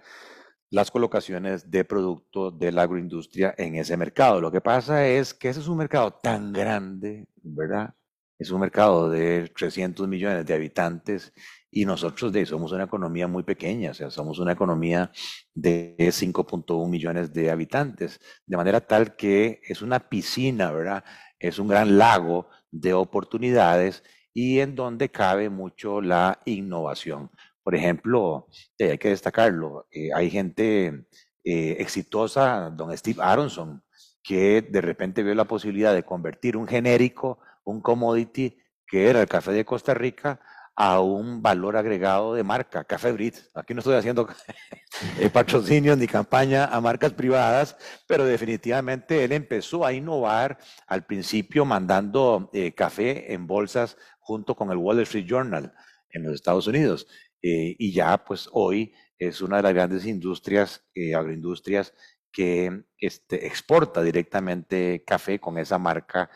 las 0.75 0.91
colocaciones 0.91 1.71
de 1.71 1.85
productos 1.85 2.59
de 2.59 2.73
la 2.73 2.83
agroindustria 2.83 3.55
en 3.57 3.77
ese 3.77 3.97
mercado. 3.97 4.41
Lo 4.41 4.51
que 4.51 4.61
pasa 4.61 5.07
es 5.07 5.33
que 5.33 5.49
ese 5.49 5.61
es 5.61 5.69
un 5.69 5.79
mercado 5.79 6.13
tan 6.15 6.53
grande, 6.53 7.27
¿verdad? 7.43 7.95
es 8.39 8.51
un 8.51 8.61
mercado 8.61 9.11
de 9.11 9.49
300 9.57 10.09
millones 10.09 10.45
de 10.45 10.55
habitantes 10.55 11.33
y 11.71 11.85
nosotros 11.85 12.33
de, 12.33 12.45
somos 12.47 12.73
una 12.73 12.85
economía 12.85 13.27
muy 13.27 13.43
pequeña, 13.43 13.93
o 13.93 13.95
sea, 13.95 14.11
somos 14.11 14.39
una 14.39 14.53
economía 14.53 15.11
de 15.55 15.97
5.1 15.99 16.89
millones 16.89 17.33
de 17.33 17.51
habitantes, 17.51 18.21
de 18.47 18.57
manera 18.57 18.81
tal 18.81 19.17
que 19.17 19.61
es 19.65 19.83
una 19.83 20.09
piscina, 20.09 20.73
¿verdad? 20.73 21.05
Es 21.39 21.59
un 21.59 21.69
gran 21.69 21.99
lago 21.99 22.49
de 22.71 22.93
oportunidades 22.95 24.03
y 24.33 24.61
en 24.61 24.75
donde 24.75 25.11
cabe 25.11 25.49
mucho 25.49 26.01
la 26.01 26.41
innovación. 26.45 27.31
Por 27.65 27.75
ejemplo, 27.75 28.47
eh, 28.79 28.91
hay 28.91 28.99
que 28.99 29.09
destacarlo, 29.09 29.89
eh, 29.91 30.11
hay 30.15 30.31
gente 30.31 31.07
eh, 31.43 31.77
exitosa, 31.79 32.71
don 32.71 32.95
Steve 32.97 33.23
Aronson, 33.23 33.83
que 34.23 34.61
de 34.61 34.81
repente 34.83 35.23
vio 35.23 35.35
la 35.35 35.47
posibilidad 35.47 35.95
de 35.95 36.05
convertir 36.05 36.59
un 36.59 36.69
genérico, 36.69 37.39
un 37.65 37.81
commodity, 37.81 38.59
que 38.87 39.09
era 39.09 39.23
el 39.23 39.29
café 39.29 39.53
de 39.53 39.65
Costa 39.65 39.95
Rica, 39.95 40.41
a 40.77 41.01
un 41.01 41.41
valor 41.41 41.77
agregado 41.77 42.35
de 42.35 42.43
marca, 42.43 42.85
Café 42.85 43.13
Brit. 43.13 43.37
Aquí 43.55 43.73
no 43.73 43.79
estoy 43.79 43.95
haciendo 43.95 44.29
patrocinio 45.33 45.97
ni 45.97 46.07
campaña 46.07 46.67
a 46.67 46.81
marcas 46.81 47.13
privadas, 47.13 47.77
pero 48.09 48.27
definitivamente 48.27 49.25
él 49.25 49.33
empezó 49.33 49.87
a 49.87 49.93
innovar 49.93 50.59
al 50.89 51.07
principio 51.07 51.65
mandando 51.65 52.51
café 52.75 53.33
en 53.33 53.47
bolsas 53.47 53.97
junto 54.19 54.57
con 54.57 54.71
el 54.71 54.77
Wall 54.77 55.01
Street 55.01 55.27
Journal 55.27 55.73
en 56.15 56.25
los 56.25 56.35
Estados 56.35 56.67
Unidos. 56.67 57.07
Eh, 57.45 57.77
y 57.79 57.93
ya 57.93 58.25
pues 58.25 58.49
hoy 58.53 58.95
es 59.19 59.43
una 59.43 59.59
de 59.59 59.65
las 59.65 59.75
grandes 59.75 60.07
industrias, 60.07 60.85
eh, 60.95 61.15
agroindustrias, 61.15 61.93
que 62.33 62.85
este, 62.99 63.47
exporta 63.47 64.03
directamente 64.03 65.05
café 65.07 65.39
con 65.39 65.59
esa 65.59 65.79
marca 65.79 66.31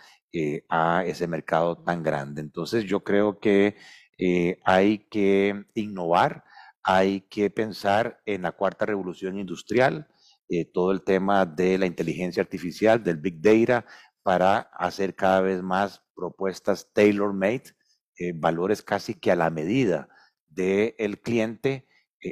a 0.68 1.04
ese 1.06 1.26
mercado 1.26 1.78
tan 1.82 2.02
grande. 2.02 2.42
Entonces 2.42 2.84
yo 2.84 3.02
creo 3.02 3.40
que 3.40 3.76
eh, 4.18 4.58
hay 4.64 4.98
que 5.10 5.64
innovar, 5.74 6.44
hay 6.82 7.22
que 7.22 7.50
pensar 7.50 8.20
en 8.26 8.42
la 8.42 8.52
cuarta 8.52 8.84
revolución 8.86 9.38
industrial, 9.38 10.08
eh, 10.48 10.64
todo 10.64 10.90
el 10.92 11.02
tema 11.02 11.46
de 11.46 11.78
la 11.78 11.86
inteligencia 11.86 12.42
artificial, 12.42 13.02
del 13.02 13.18
big 13.18 13.40
data, 13.40 13.86
para 14.22 14.58
hacer 14.74 15.14
cada 15.14 15.40
vez 15.40 15.62
más 15.62 16.02
propuestas 16.16 16.92
tailor-made, 16.92 17.76
eh, 18.18 18.32
valores 18.34 18.82
casi 18.82 19.14
que 19.14 19.30
a 19.30 19.36
la 19.36 19.50
medida 19.50 20.08
del 20.48 21.20
cliente. 21.20 21.86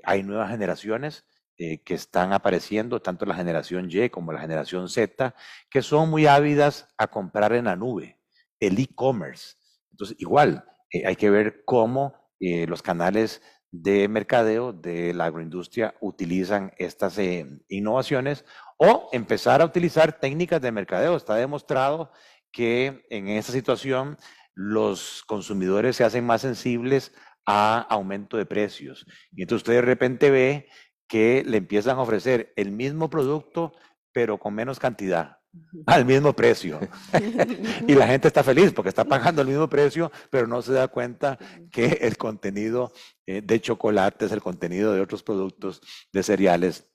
hay 0.04 0.22
nuevas 0.22 0.50
generaciones 0.50 1.24
que 1.56 1.94
están 1.94 2.32
apareciendo, 2.34 3.00
tanto 3.00 3.24
la 3.24 3.34
generación 3.34 3.88
Y 3.90 4.10
como 4.10 4.32
la 4.32 4.40
generación 4.40 4.88
Z, 4.90 5.34
que 5.70 5.80
son 5.80 6.10
muy 6.10 6.26
ávidas 6.26 6.88
a 6.98 7.06
comprar 7.06 7.52
en 7.54 7.64
la 7.64 7.76
nube, 7.76 8.20
el 8.60 8.78
e-commerce. 8.78 9.56
Entonces, 9.90 10.16
igual, 10.20 10.64
eh, 10.90 11.06
hay 11.06 11.16
que 11.16 11.30
ver 11.30 11.64
cómo 11.64 12.14
eh, 12.40 12.66
los 12.66 12.82
canales 12.82 13.42
de 13.70 14.08
mercadeo 14.08 14.72
de 14.72 15.12
la 15.14 15.24
agroindustria 15.26 15.94
utilizan 16.00 16.72
estas 16.78 17.18
eh, 17.18 17.46
innovaciones 17.68 18.44
o 18.78 19.08
empezar 19.12 19.60
a 19.60 19.64
utilizar 19.64 20.18
técnicas 20.20 20.60
de 20.60 20.72
mercadeo. 20.72 21.16
Está 21.16 21.34
demostrado 21.36 22.12
que 22.52 23.06
en 23.10 23.28
esta 23.28 23.52
situación 23.52 24.16
los 24.54 25.24
consumidores 25.26 25.96
se 25.96 26.04
hacen 26.04 26.24
más 26.24 26.42
sensibles 26.42 27.12
a 27.46 27.80
aumento 27.88 28.36
de 28.36 28.46
precios. 28.46 29.06
Y 29.32 29.42
entonces 29.42 29.62
usted 29.62 29.74
de 29.74 29.82
repente 29.82 30.30
ve 30.30 30.68
que 31.08 31.44
le 31.46 31.58
empiezan 31.58 31.98
a 31.98 32.02
ofrecer 32.02 32.52
el 32.56 32.72
mismo 32.72 33.08
producto, 33.08 33.72
pero 34.12 34.38
con 34.38 34.54
menos 34.54 34.78
cantidad 34.78 35.38
al 35.86 36.04
mismo 36.04 36.32
precio. 36.32 36.80
y 37.86 37.94
la 37.94 38.06
gente 38.06 38.28
está 38.28 38.42
feliz 38.42 38.72
porque 38.72 38.88
está 38.88 39.04
pagando 39.04 39.42
el 39.42 39.48
mismo 39.48 39.68
precio, 39.68 40.10
pero 40.30 40.46
no 40.46 40.62
se 40.62 40.72
da 40.72 40.88
cuenta 40.88 41.38
que 41.70 41.98
el 42.02 42.16
contenido 42.16 42.92
eh, 43.26 43.42
de 43.42 43.60
chocolates, 43.60 44.32
el 44.32 44.42
contenido 44.42 44.92
de 44.92 45.00
otros 45.00 45.22
productos 45.22 45.80
de 46.12 46.22
cereales 46.22 46.88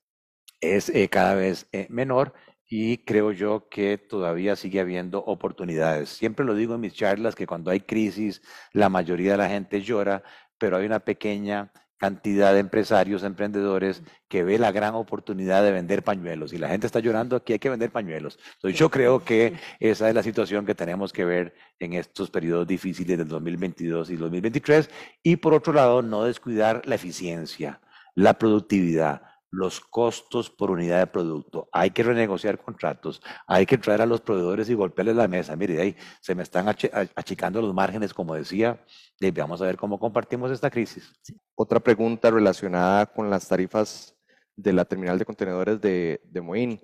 es 0.60 0.90
eh, 0.90 1.10
cada 1.10 1.36
vez 1.36 1.68
eh, 1.72 1.88
menor 1.90 2.34
y 2.74 3.00
creo 3.00 3.34
yo 3.34 3.68
que 3.70 3.98
todavía 3.98 4.56
sigue 4.56 4.80
habiendo 4.80 5.20
oportunidades. 5.26 6.08
Siempre 6.08 6.46
lo 6.46 6.56
digo 6.56 6.74
en 6.74 6.80
mis 6.80 6.94
charlas 6.94 7.36
que 7.36 7.46
cuando 7.46 7.70
hay 7.70 7.82
crisis 7.82 8.42
la 8.72 8.88
mayoría 8.88 9.34
de 9.34 9.38
la 9.40 9.50
gente 9.50 9.82
llora, 9.82 10.24
pero 10.58 10.78
hay 10.78 10.86
una 10.86 11.02
pequeña 11.02 11.74
cantidad 11.98 12.54
de 12.54 12.62
empresarios, 12.62 13.24
emprendedores 13.24 14.04
que 14.30 14.46
ve 14.46 14.58
la 14.58 14.72
gran 14.72 14.96
oportunidad 14.96 15.66
de 15.66 15.74
vender 15.74 16.02
pañuelos 16.02 16.54
y 16.54 16.60
la 16.60 16.70
gente 16.70 16.88
está 16.88 17.02
llorando 17.02 17.36
aquí 17.36 17.52
hay 17.52 17.60
que 17.60 17.70
vender 17.70 17.92
pañuelos. 17.92 18.40
Entonces 18.54 18.80
yo 18.80 18.90
creo 18.90 19.22
que 19.26 19.54
esa 19.82 20.08
es 20.08 20.16
la 20.16 20.24
situación 20.24 20.66
que 20.66 20.74
tenemos 20.74 21.12
que 21.12 21.26
ver 21.26 21.54
en 21.78 21.92
estos 21.92 22.32
periodos 22.32 22.68
difíciles 22.68 23.18
del 23.18 23.28
2022 23.28 24.12
y 24.12 24.16
2023 24.16 24.90
y 25.24 25.36
por 25.36 25.54
otro 25.54 25.74
lado 25.74 26.02
no 26.02 26.24
descuidar 26.24 26.84
la 26.86 26.96
eficiencia, 26.96 27.82
la 28.16 28.36
productividad, 28.36 29.24
los 29.52 29.82
costos 29.82 30.50
por 30.50 30.72
unidad 30.72 31.00
de 31.00 31.08
producto. 31.08 31.70
Hay 31.74 31.92
que 31.92 32.04
renegociar 32.04 32.58
contratos, 32.58 33.22
hay 33.46 33.66
que 33.66 33.78
traer 33.78 34.02
a 34.02 34.06
los 34.06 34.22
proveedores 34.22 34.70
y 34.70 34.74
golpearles 34.74 35.16
la 35.18 35.28
mesa. 35.28 35.56
Mire, 35.58 35.82
ahí 35.82 35.96
se 36.22 36.34
me 36.34 36.44
están 36.44 36.68
achicando 36.70 37.62
los 37.62 37.74
márgenes, 37.74 38.14
como 38.14 38.34
decía. 38.34 38.84
Y 39.20 39.30
vamos 39.32 39.62
a 39.62 39.66
ver 39.66 39.78
cómo 39.78 40.00
compartimos 40.00 40.52
esta 40.52 40.72
crisis. 40.72 41.14
Otra 41.54 41.80
pregunta 41.80 42.32
relacionada 42.32 43.06
con 43.06 43.30
las 43.30 43.48
tarifas 43.48 44.16
de 44.56 44.74
la 44.74 44.86
terminal 44.86 45.20
de 45.20 45.26
contenedores 45.26 45.82
de, 45.82 46.22
de 46.24 46.42
Moín, 46.42 46.82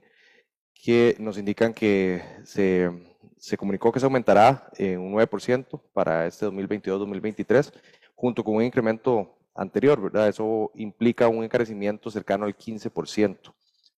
que 0.73 1.15
nos 1.19 1.37
indican 1.37 1.73
que 1.73 2.21
se, 2.43 2.91
se 3.37 3.57
comunicó 3.57 3.91
que 3.91 3.99
se 3.99 4.05
aumentará 4.05 4.69
en 4.77 4.99
un 4.99 5.13
9% 5.13 5.81
para 5.93 6.27
este 6.27 6.45
2022-2023, 6.47 7.71
junto 8.15 8.43
con 8.43 8.55
un 8.55 8.63
incremento 8.63 9.36
anterior, 9.57 10.01
¿verdad? 10.01 10.27
Eso 10.29 10.71
implica 10.75 11.27
un 11.27 11.43
encarecimiento 11.43 12.09
cercano 12.09 12.45
al 12.45 12.55
15%. 12.55 13.53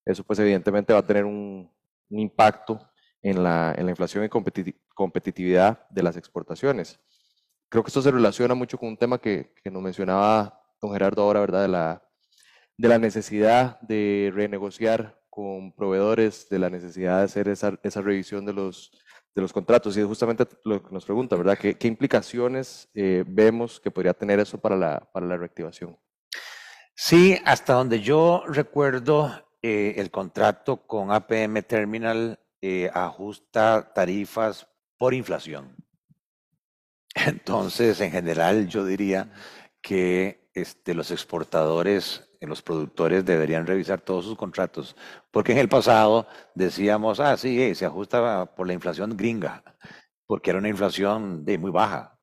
Eso 0.05 0.23
pues 0.23 0.39
evidentemente 0.39 0.93
va 0.93 0.99
a 0.99 1.05
tener 1.05 1.25
un, 1.25 1.69
impacto 2.11 2.79
en 3.21 3.43
la, 3.43 3.75
en 3.77 3.85
la, 3.85 3.91
inflación 3.91 4.23
y 4.25 4.29
competitividad 4.95 5.87
de 5.89 6.01
las 6.01 6.17
exportaciones. 6.17 6.99
Creo 7.69 7.83
que 7.83 7.89
esto 7.89 8.01
se 8.01 8.09
relaciona 8.09 8.55
mucho 8.55 8.79
con 8.79 8.89
un 8.89 8.97
tema 8.97 9.19
que, 9.19 9.53
que 9.63 9.69
nos 9.69 9.83
mencionaba 9.83 10.59
don 10.81 10.91
Gerardo 10.91 11.21
ahora, 11.21 11.41
¿verdad? 11.41 11.61
De 11.61 11.67
la, 11.67 12.03
de 12.77 12.87
la 12.87 12.97
necesidad 12.97 13.79
de 13.81 14.31
renegociar 14.33 15.21
con 15.29 15.71
proveedores, 15.73 16.49
de 16.49 16.59
la 16.59 16.69
necesidad 16.69 17.19
de 17.19 17.25
hacer 17.25 17.47
esa, 17.47 17.77
esa 17.83 18.01
revisión 18.01 18.45
de 18.45 18.53
los, 18.53 18.91
de 19.35 19.41
los 19.41 19.53
contratos. 19.53 19.95
Y 19.95 20.01
es 20.01 20.05
justamente 20.05 20.45
lo 20.63 20.83
que 20.83 20.93
nos 20.93 21.05
pregunta, 21.05 21.35
¿verdad? 21.35 21.57
¿Qué, 21.57 21.87
implicaciones 21.87 22.89
eh, 22.93 23.23
vemos 23.27 23.79
que 23.79 23.91
podría 23.91 24.13
tener 24.13 24.39
eso 24.39 24.57
para 24.57 24.75
la, 24.75 24.99
para 25.11 25.25
la 25.25 25.37
reactivación? 25.37 25.97
Sí, 26.95 27.39
hasta 27.45 27.73
donde 27.73 28.01
yo 28.01 28.43
recuerdo, 28.47 29.31
eh, 29.61 29.95
el 29.97 30.11
contrato 30.11 30.85
con 30.87 31.11
APM 31.11 31.63
Terminal 31.63 32.39
eh, 32.61 32.89
ajusta 32.93 33.93
tarifas 33.93 34.67
por 34.97 35.13
inflación. 35.13 35.75
Entonces, 37.15 37.99
en 38.01 38.11
general, 38.11 38.67
yo 38.67 38.85
diría 38.85 39.31
que 39.81 40.49
este, 40.53 40.93
los 40.93 41.11
exportadores 41.11 42.28
los 42.47 42.61
productores 42.61 43.25
deberían 43.25 43.67
revisar 43.67 44.01
todos 44.01 44.25
sus 44.25 44.37
contratos, 44.37 44.95
porque 45.31 45.51
en 45.51 45.57
el 45.57 45.69
pasado 45.69 46.27
decíamos, 46.55 47.19
ah, 47.19 47.35
sí, 47.37 47.61
eh, 47.61 47.75
se 47.75 47.85
ajusta 47.85 48.45
por 48.55 48.67
la 48.67 48.73
inflación 48.73 49.17
gringa, 49.17 49.63
porque 50.25 50.51
era 50.51 50.59
una 50.59 50.69
inflación 50.69 51.43
de 51.43 51.57
muy 51.57 51.71
baja. 51.71 52.17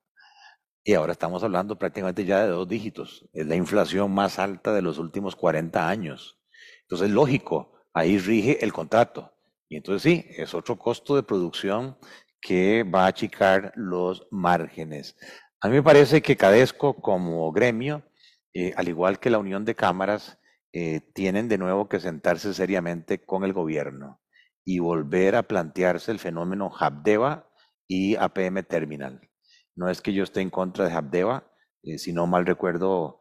Y 0.85 0.95
ahora 0.95 1.13
estamos 1.13 1.43
hablando 1.43 1.77
prácticamente 1.79 2.25
ya 2.25 2.45
de 2.45 2.49
dos 2.51 2.69
dígitos. 2.69 3.27
Es 3.33 3.47
la 3.47 3.57
inflación 3.57 4.13
más 4.15 4.39
alta 4.39 4.73
de 4.73 4.83
los 4.83 4.99
últimos 4.99 5.35
40 5.35 5.89
años. 5.89 6.39
Entonces, 6.83 7.11
lógico, 7.11 7.73
ahí 7.93 8.19
rige 8.19 8.65
el 8.65 8.73
contrato. 8.73 9.33
Y 9.69 9.77
entonces 9.77 10.03
sí, 10.03 10.25
es 10.37 10.55
otro 10.55 10.79
costo 10.79 11.17
de 11.17 11.25
producción 11.25 11.99
que 12.41 12.85
va 12.85 13.05
a 13.05 13.09
achicar 13.09 13.73
los 13.75 14.29
márgenes. 14.31 15.17
A 15.61 15.69
mí 15.69 15.75
me 15.75 15.83
parece 15.83 16.23
que 16.23 16.37
Cadesco 16.37 16.95
como 16.95 17.51
gremio 17.51 18.05
eh, 18.59 18.73
al 18.75 18.89
igual 18.89 19.21
que 19.21 19.29
la 19.29 19.37
Unión 19.37 19.67
de 19.67 19.75
Cámaras, 19.75 20.39
eh, 20.73 21.03
tienen 21.13 21.47
de 21.47 21.59
nuevo 21.59 21.91
que 21.91 22.01
sentarse 22.01 22.55
seriamente 22.55 23.23
con 23.23 23.45
el 23.45 23.53
gobierno 23.53 24.23
y 24.65 24.79
volver 24.79 25.37
a 25.37 25.43
plantearse 25.43 26.11
el 26.11 26.19
fenómeno 26.19 26.73
Habdeba 26.75 27.51
y 27.87 28.17
APM 28.17 28.63
Terminal. 28.63 29.29
No 29.75 29.91
es 29.91 30.01
que 30.01 30.15
yo 30.15 30.25
esté 30.25 30.41
en 30.41 30.49
contra 30.49 30.87
de 30.89 30.95
Habdeba, 30.95 31.53
eh, 31.83 31.99
si 31.99 32.15
no 32.15 32.27
mal 32.27 32.47
recuerdo, 32.47 33.21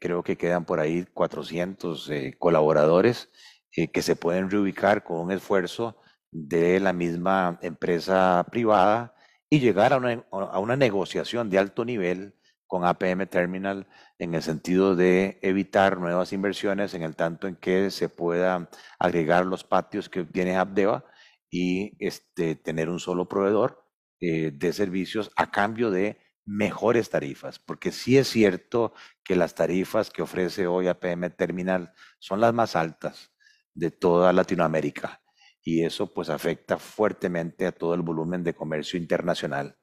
creo 0.00 0.22
que 0.22 0.36
quedan 0.36 0.66
por 0.66 0.80
ahí 0.80 1.06
400 1.14 2.10
colaboradores 2.38 3.30
que 3.70 4.02
se 4.02 4.16
pueden 4.16 4.50
reubicar 4.50 5.02
con 5.02 5.18
un 5.18 5.32
esfuerzo 5.32 5.96
de 6.30 6.78
la 6.78 6.92
misma 6.92 7.58
empresa 7.62 8.46
privada 8.50 9.14
y 9.48 9.60
llegar 9.60 9.94
a 9.94 9.96
una, 9.96 10.26
a 10.30 10.58
una 10.58 10.76
negociación 10.76 11.48
de 11.48 11.58
alto 11.58 11.84
nivel 11.84 12.34
con 12.66 12.84
APM 12.84 13.26
Terminal 13.26 13.86
en 14.18 14.34
el 14.34 14.42
sentido 14.42 14.96
de 14.96 15.38
evitar 15.42 15.98
nuevas 15.98 16.32
inversiones 16.32 16.94
en 16.94 17.02
el 17.02 17.16
tanto 17.16 17.46
en 17.46 17.56
que 17.56 17.90
se 17.90 18.08
pueda 18.08 18.68
agregar 18.98 19.46
los 19.46 19.64
patios 19.64 20.08
que 20.08 20.24
tiene 20.24 20.56
Abdeva 20.56 21.04
y 21.50 21.94
este, 22.04 22.56
tener 22.56 22.88
un 22.88 22.98
solo 22.98 23.28
proveedor 23.28 23.84
eh, 24.20 24.50
de 24.52 24.72
servicios 24.72 25.30
a 25.36 25.50
cambio 25.50 25.90
de 25.90 26.18
mejores 26.46 27.10
tarifas, 27.10 27.58
porque 27.58 27.92
sí 27.92 28.18
es 28.18 28.28
cierto 28.28 28.92
que 29.22 29.36
las 29.36 29.54
tarifas 29.54 30.10
que 30.10 30.22
ofrece 30.22 30.66
hoy 30.66 30.88
APM 30.88 31.30
Terminal 31.30 31.92
son 32.18 32.40
las 32.40 32.52
más 32.52 32.76
altas 32.76 33.32
de 33.74 33.90
toda 33.90 34.32
Latinoamérica 34.32 35.22
y 35.62 35.84
eso 35.84 36.12
pues 36.12 36.28
afecta 36.28 36.78
fuertemente 36.78 37.66
a 37.66 37.72
todo 37.72 37.94
el 37.94 38.02
volumen 38.02 38.44
de 38.44 38.54
comercio 38.54 38.98
internacional. 38.98 39.76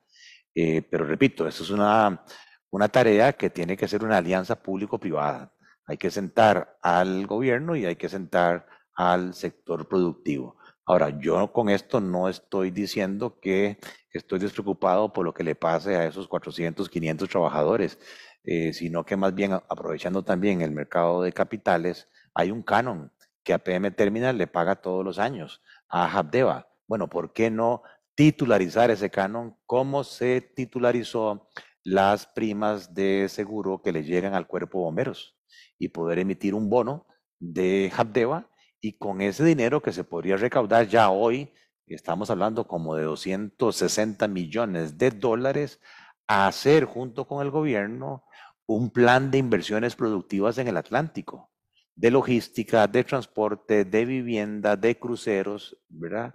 Eh, 0.53 0.81
pero 0.83 1.05
repito, 1.05 1.47
eso 1.47 1.63
es 1.63 1.69
una, 1.71 2.23
una 2.71 2.87
tarea 2.87 3.33
que 3.33 3.49
tiene 3.49 3.77
que 3.77 3.87
ser 3.87 4.03
una 4.03 4.17
alianza 4.17 4.61
público-privada. 4.61 5.53
Hay 5.85 5.97
que 5.97 6.09
sentar 6.09 6.77
al 6.81 7.27
gobierno 7.27 7.75
y 7.75 7.85
hay 7.85 7.97
que 7.97 8.09
sentar 8.09 8.65
al 8.95 9.33
sector 9.33 9.87
productivo. 9.87 10.57
Ahora, 10.85 11.09
yo 11.19 11.51
con 11.53 11.69
esto 11.69 12.01
no 12.01 12.27
estoy 12.27 12.71
diciendo 12.71 13.39
que 13.39 13.77
estoy 14.11 14.39
despreocupado 14.39 15.13
por 15.13 15.25
lo 15.25 15.33
que 15.33 15.43
le 15.43 15.55
pase 15.55 15.95
a 15.95 16.05
esos 16.05 16.27
400, 16.27 16.89
500 16.89 17.29
trabajadores, 17.29 17.99
eh, 18.43 18.73
sino 18.73 19.05
que 19.05 19.15
más 19.15 19.35
bien 19.35 19.53
aprovechando 19.53 20.23
también 20.23 20.61
el 20.61 20.71
mercado 20.71 21.21
de 21.21 21.31
capitales, 21.33 22.07
hay 22.33 22.51
un 22.51 22.63
canon 22.63 23.11
que 23.43 23.53
APM 23.53 23.91
Terminal 23.91 24.37
le 24.37 24.47
paga 24.47 24.75
todos 24.75 25.03
los 25.03 25.19
años 25.19 25.61
a 25.87 26.11
Habdeba. 26.11 26.69
Bueno, 26.87 27.09
¿por 27.09 27.33
qué 27.33 27.49
no 27.51 27.83
titularizar 28.15 28.91
ese 28.91 29.09
canon? 29.09 29.57
¿Cómo 29.65 30.03
se 30.03 30.41
titularizó 30.41 31.47
las 31.83 32.27
primas 32.27 32.93
de 32.93 33.27
seguro 33.29 33.81
que 33.81 33.91
le 33.91 34.03
llegan 34.03 34.33
al 34.33 34.47
cuerpo 34.47 34.79
bomberos? 34.79 35.37
Y 35.77 35.89
poder 35.89 36.19
emitir 36.19 36.53
un 36.53 36.69
bono 36.69 37.07
de 37.39 37.91
Habdeba 37.95 38.49
y 38.79 38.97
con 38.97 39.21
ese 39.21 39.43
dinero 39.43 39.81
que 39.81 39.93
se 39.93 40.03
podría 40.03 40.37
recaudar 40.37 40.87
ya 40.87 41.09
hoy, 41.09 41.53
estamos 41.87 42.29
hablando 42.29 42.67
como 42.67 42.95
de 42.95 43.03
260 43.03 44.27
millones 44.27 44.97
de 44.97 45.11
dólares, 45.11 45.79
hacer 46.27 46.85
junto 46.85 47.27
con 47.27 47.45
el 47.45 47.51
gobierno 47.51 48.23
un 48.65 48.89
plan 48.91 49.31
de 49.31 49.39
inversiones 49.39 49.95
productivas 49.95 50.57
en 50.57 50.67
el 50.67 50.77
Atlántico 50.77 51.51
de 51.95 52.11
logística, 52.11 52.87
de 52.87 53.03
transporte, 53.03 53.85
de 53.85 54.05
vivienda, 54.05 54.75
de 54.75 54.97
cruceros, 54.97 55.77
¿verdad? 55.89 56.33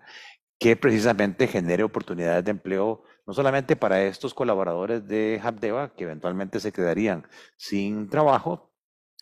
Que 0.59 0.77
precisamente 0.77 1.49
genere 1.49 1.83
oportunidades 1.83 2.45
de 2.45 2.53
empleo, 2.53 3.03
no 3.27 3.35
solamente 3.35 3.77
para 3.77 4.05
estos 4.05 4.35
colaboradores 4.35 5.07
de 5.07 5.41
Habdeba, 5.43 5.95
que 5.95 6.05
eventualmente 6.05 6.61
se 6.61 6.73
quedarían 6.73 7.27
sin 7.57 8.09
trabajo, 8.09 8.73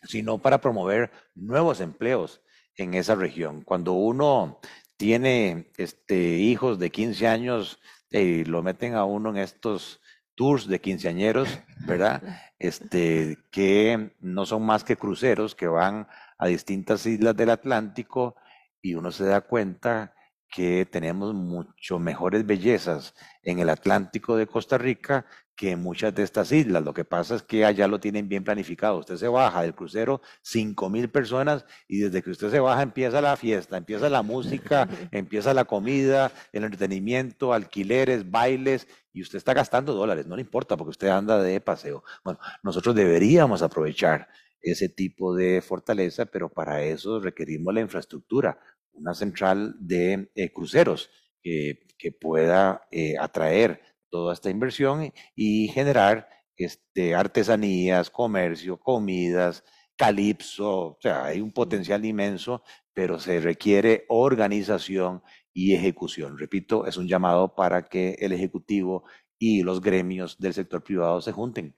sino 0.02 0.38
para 0.38 0.60
promover 0.60 1.10
nuevos 1.34 1.80
empleos 1.80 2.42
en 2.76 2.94
esa 2.94 3.14
región. 3.14 3.62
Cuando 3.62 3.92
uno 3.92 4.60
tiene 4.96 5.70
este, 5.76 6.36
hijos 6.38 6.78
de 6.78 6.90
15 6.90 7.26
años 7.26 7.80
y 8.10 8.42
eh, 8.42 8.44
lo 8.46 8.62
meten 8.62 8.94
a 8.94 9.04
uno 9.04 9.30
en 9.30 9.38
estos 9.38 10.00
tours 10.34 10.68
de 10.68 10.80
quinceañeros, 10.80 11.48
¿verdad? 11.86 12.22
Este, 12.60 13.36
que 13.50 14.14
no 14.20 14.46
son 14.46 14.64
más 14.64 14.84
que 14.84 14.96
cruceros 14.96 15.54
que 15.54 15.66
van 15.66 16.08
a 16.38 16.46
distintas 16.46 17.04
islas 17.04 17.36
del 17.36 17.50
Atlántico 17.50 18.36
y 18.80 18.94
uno 18.94 19.12
se 19.12 19.24
da 19.24 19.42
cuenta 19.42 20.14
que 20.54 20.86
tenemos 20.86 21.34
mucho 21.34 21.98
mejores 21.98 22.46
bellezas 22.46 23.12
en 23.42 23.58
el 23.58 23.68
Atlántico 23.68 24.36
de 24.36 24.46
Costa 24.46 24.78
Rica 24.78 25.26
que 25.56 25.72
en 25.72 25.82
muchas 25.82 26.14
de 26.14 26.22
estas 26.22 26.52
islas. 26.52 26.84
Lo 26.84 26.94
que 26.94 27.04
pasa 27.04 27.34
es 27.34 27.42
que 27.42 27.64
allá 27.64 27.88
lo 27.88 27.98
tienen 27.98 28.28
bien 28.28 28.44
planificado. 28.44 28.98
Usted 28.98 29.16
se 29.16 29.26
baja 29.26 29.62
del 29.62 29.74
crucero, 29.74 30.20
cinco 30.42 30.88
mil 30.90 31.10
personas, 31.10 31.66
y 31.88 31.98
desde 31.98 32.22
que 32.22 32.30
usted 32.30 32.52
se 32.52 32.60
baja 32.60 32.82
empieza 32.82 33.20
la 33.20 33.36
fiesta, 33.36 33.76
empieza 33.76 34.08
la 34.08 34.22
música, 34.22 34.88
empieza 35.10 35.52
la 35.54 35.64
comida, 35.64 36.30
el 36.52 36.62
entretenimiento, 36.62 37.52
alquileres, 37.52 38.30
bailes, 38.30 38.86
y 39.12 39.22
usted 39.22 39.38
está 39.38 39.54
gastando 39.54 39.92
dólares, 39.92 40.26
no 40.28 40.36
le 40.36 40.42
importa 40.42 40.76
porque 40.76 40.90
usted 40.90 41.08
anda 41.08 41.42
de 41.42 41.60
paseo. 41.60 42.04
Bueno, 42.24 42.38
nosotros 42.62 42.94
deberíamos 42.94 43.62
aprovechar 43.62 44.28
ese 44.60 44.88
tipo 44.88 45.34
de 45.34 45.60
fortaleza, 45.62 46.26
pero 46.26 46.48
para 46.48 46.82
eso 46.84 47.18
requerimos 47.18 47.74
la 47.74 47.80
infraestructura, 47.80 48.58
una 48.94 49.14
central 49.14 49.76
de 49.78 50.30
eh, 50.34 50.52
cruceros 50.52 51.10
que 51.42 52.12
pueda 52.12 52.86
eh, 52.90 53.16
atraer 53.18 53.80
toda 54.10 54.32
esta 54.32 54.48
inversión 54.48 55.12
y 55.34 55.68
generar 55.68 56.28
este, 56.56 57.14
artesanías, 57.14 58.10
comercio, 58.10 58.78
comidas, 58.78 59.64
calipso, 59.96 60.70
o 60.70 60.98
sea, 61.00 61.24
hay 61.24 61.40
un 61.40 61.52
potencial 61.52 62.04
inmenso, 62.04 62.62
pero 62.92 63.18
se 63.18 63.40
requiere 63.40 64.04
organización 64.08 65.22
y 65.52 65.74
ejecución. 65.74 66.38
Repito, 66.38 66.86
es 66.86 66.96
un 66.96 67.08
llamado 67.08 67.54
para 67.54 67.88
que 67.88 68.16
el 68.20 68.32
Ejecutivo 68.32 69.04
y 69.38 69.62
los 69.62 69.80
gremios 69.80 70.38
del 70.38 70.54
sector 70.54 70.82
privado 70.82 71.20
se 71.20 71.32
junten. 71.32 71.76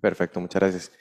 Perfecto, 0.00 0.40
muchas 0.40 0.60
gracias. 0.60 0.92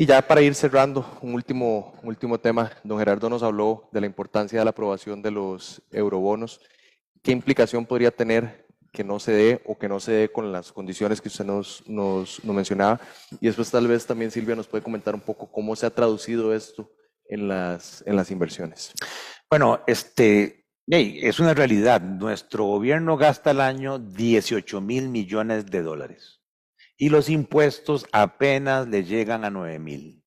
Y 0.00 0.06
ya 0.06 0.26
para 0.26 0.40
ir 0.40 0.54
cerrando, 0.54 1.04
un 1.20 1.34
último, 1.34 1.92
un 2.02 2.08
último 2.08 2.40
tema. 2.40 2.72
Don 2.82 2.98
Gerardo 2.98 3.28
nos 3.28 3.42
habló 3.42 3.90
de 3.92 4.00
la 4.00 4.06
importancia 4.06 4.58
de 4.58 4.64
la 4.64 4.70
aprobación 4.70 5.20
de 5.20 5.30
los 5.30 5.82
eurobonos. 5.92 6.62
¿Qué 7.22 7.32
implicación 7.32 7.84
podría 7.84 8.10
tener 8.10 8.66
que 8.94 9.04
no 9.04 9.20
se 9.20 9.32
dé 9.32 9.60
o 9.66 9.76
que 9.76 9.90
no 9.90 10.00
se 10.00 10.12
dé 10.12 10.32
con 10.32 10.52
las 10.52 10.72
condiciones 10.72 11.20
que 11.20 11.28
usted 11.28 11.44
nos, 11.44 11.86
nos, 11.86 12.42
mencionaba. 12.42 12.98
Y 13.42 13.48
después 13.48 13.70
tal 13.70 13.88
vez 13.88 14.06
también 14.06 14.30
Silvia 14.30 14.56
nos 14.56 14.68
puede 14.68 14.82
comentar 14.82 15.14
un 15.14 15.20
poco 15.20 15.52
cómo 15.52 15.76
se 15.76 15.84
ha 15.84 15.90
traducido 15.90 16.54
esto 16.54 16.90
en 17.26 17.46
las, 17.46 18.02
en 18.06 18.16
las 18.16 18.30
inversiones. 18.30 18.94
Bueno, 19.50 19.80
este, 19.86 20.64
es 20.86 21.40
una 21.40 21.52
realidad. 21.52 22.00
Nuestro 22.00 22.64
gobierno 22.64 23.18
gasta 23.18 23.50
al 23.50 23.60
año 23.60 23.98
18 23.98 24.80
mil 24.80 25.10
millones 25.10 25.66
de 25.66 25.82
dólares 25.82 26.39
y 27.00 27.08
los 27.08 27.30
impuestos 27.30 28.06
apenas 28.12 28.86
le 28.86 29.04
llegan 29.04 29.46
a 29.46 29.50
9 29.50 29.78
mil. 29.78 30.22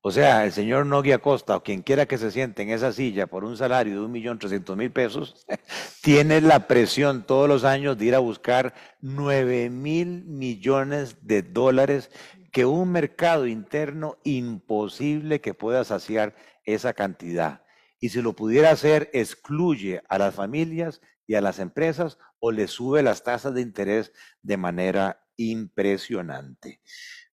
O 0.00 0.12
sea, 0.12 0.44
el 0.44 0.52
señor 0.52 0.86
Nogui 0.86 1.10
Acosta 1.10 1.56
o 1.56 1.64
quien 1.64 1.82
quiera 1.82 2.06
que 2.06 2.18
se 2.18 2.30
siente 2.30 2.62
en 2.62 2.70
esa 2.70 2.92
silla 2.92 3.26
por 3.26 3.42
un 3.42 3.56
salario 3.56 3.94
de 3.94 4.06
un 4.06 4.12
millón 4.12 4.38
trescientos 4.38 4.76
mil 4.76 4.92
pesos, 4.92 5.44
tiene 6.00 6.40
la 6.40 6.68
presión 6.68 7.26
todos 7.26 7.48
los 7.48 7.64
años 7.64 7.98
de 7.98 8.04
ir 8.04 8.14
a 8.14 8.20
buscar 8.20 8.74
nueve 9.00 9.70
mil 9.70 10.24
millones 10.24 11.26
de 11.26 11.42
dólares 11.42 12.12
que 12.52 12.64
un 12.64 12.92
mercado 12.92 13.48
interno 13.48 14.18
imposible 14.22 15.40
que 15.40 15.52
pueda 15.52 15.82
saciar 15.82 16.36
esa 16.62 16.92
cantidad. 16.94 17.64
Y 17.98 18.10
si 18.10 18.22
lo 18.22 18.34
pudiera 18.34 18.70
hacer, 18.70 19.10
excluye 19.12 20.00
a 20.08 20.18
las 20.18 20.36
familias 20.36 21.00
y 21.26 21.34
a 21.34 21.40
las 21.40 21.58
empresas 21.58 22.18
o 22.38 22.52
le 22.52 22.68
sube 22.68 23.02
las 23.02 23.24
tasas 23.24 23.52
de 23.52 23.62
interés 23.62 24.12
de 24.42 24.56
manera 24.56 25.24
impresionante. 25.38 26.82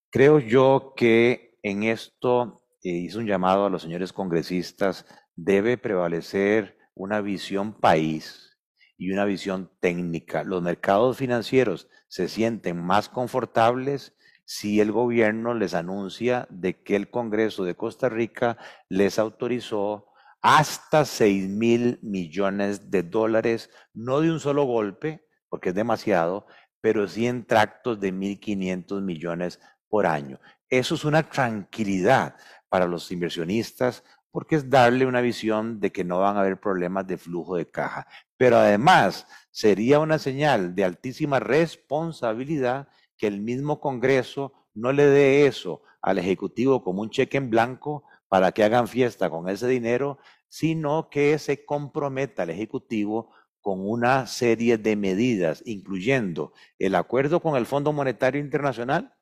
Creo 0.09 0.39
yo 0.39 0.93
que 0.95 1.57
en 1.61 1.83
esto 1.83 2.63
eh, 2.83 2.89
hizo 2.89 3.19
un 3.19 3.27
llamado 3.27 3.65
a 3.65 3.69
los 3.69 3.81
señores 3.81 4.13
congresistas, 4.13 5.05
debe 5.35 5.77
prevalecer 5.77 6.77
una 6.93 7.19
visión 7.19 7.73
país 7.73 8.57
y 8.97 9.11
una 9.11 9.25
visión 9.25 9.69
técnica. 9.81 10.43
Los 10.43 10.61
mercados 10.61 11.17
financieros 11.17 11.89
se 12.07 12.29
sienten 12.29 12.81
más 12.81 13.09
confortables 13.09 14.15
si 14.45 14.79
el 14.79 14.91
gobierno 14.91 15.53
les 15.53 15.73
anuncia 15.73 16.47
de 16.49 16.81
que 16.81 16.95
el 16.95 17.09
Congreso 17.09 17.63
de 17.65 17.75
Costa 17.75 18.09
Rica 18.09 18.57
les 18.87 19.19
autorizó 19.19 20.07
hasta 20.41 21.05
6 21.05 21.49
mil 21.49 21.99
millones 22.03 22.91
de 22.91 23.01
dólares, 23.01 23.71
no 23.95 24.21
de 24.21 24.31
un 24.31 24.39
solo 24.39 24.63
golpe, 24.65 25.27
porque 25.49 25.69
es 25.69 25.75
demasiado, 25.75 26.45
pero 26.85 27.07
sí 27.07 27.25
en 27.25 27.45
tractos 27.45 27.99
de 27.99 28.13
1.500 28.13 29.01
millones 29.01 29.59
por 29.89 30.05
año. 30.05 30.39
Eso 30.69 30.93
es 30.93 31.03
una 31.03 31.27
tranquilidad 31.27 32.35
para 32.69 32.85
los 32.85 33.11
inversionistas 33.11 34.03
porque 34.29 34.57
es 34.57 34.69
darle 34.69 35.07
una 35.07 35.21
visión 35.21 35.79
de 35.79 35.91
que 35.91 36.03
no 36.03 36.19
van 36.19 36.37
a 36.37 36.41
haber 36.41 36.59
problemas 36.59 37.07
de 37.07 37.17
flujo 37.17 37.55
de 37.55 37.67
caja. 37.67 38.05
Pero 38.37 38.57
además 38.57 39.25
sería 39.49 39.97
una 39.97 40.19
señal 40.19 40.75
de 40.75 40.83
altísima 40.83 41.39
responsabilidad 41.39 42.87
que 43.17 43.25
el 43.25 43.41
mismo 43.41 43.79
Congreso 43.79 44.53
no 44.75 44.91
le 44.91 45.07
dé 45.07 45.47
eso 45.47 45.81
al 46.03 46.19
Ejecutivo 46.19 46.83
como 46.83 47.01
un 47.01 47.09
cheque 47.09 47.37
en 47.37 47.49
blanco 47.49 48.03
para 48.27 48.51
que 48.51 48.63
hagan 48.63 48.87
fiesta 48.87 49.31
con 49.31 49.49
ese 49.49 49.67
dinero, 49.67 50.19
sino 50.49 51.09
que 51.09 51.39
se 51.39 51.65
comprometa 51.65 52.43
al 52.43 52.51
Ejecutivo 52.51 53.31
con 53.65 53.79
una 53.83 54.27
serie 54.27 54.77
de 54.77 54.95
medidas, 54.95 55.63
incluyendo 55.65 56.53
el 56.77 56.93
acuerdo 56.93 57.39
con 57.39 57.55
el 57.55 57.65
Fondo 57.65 57.93
Monetario 57.93 58.39
Internacional, 58.39 59.15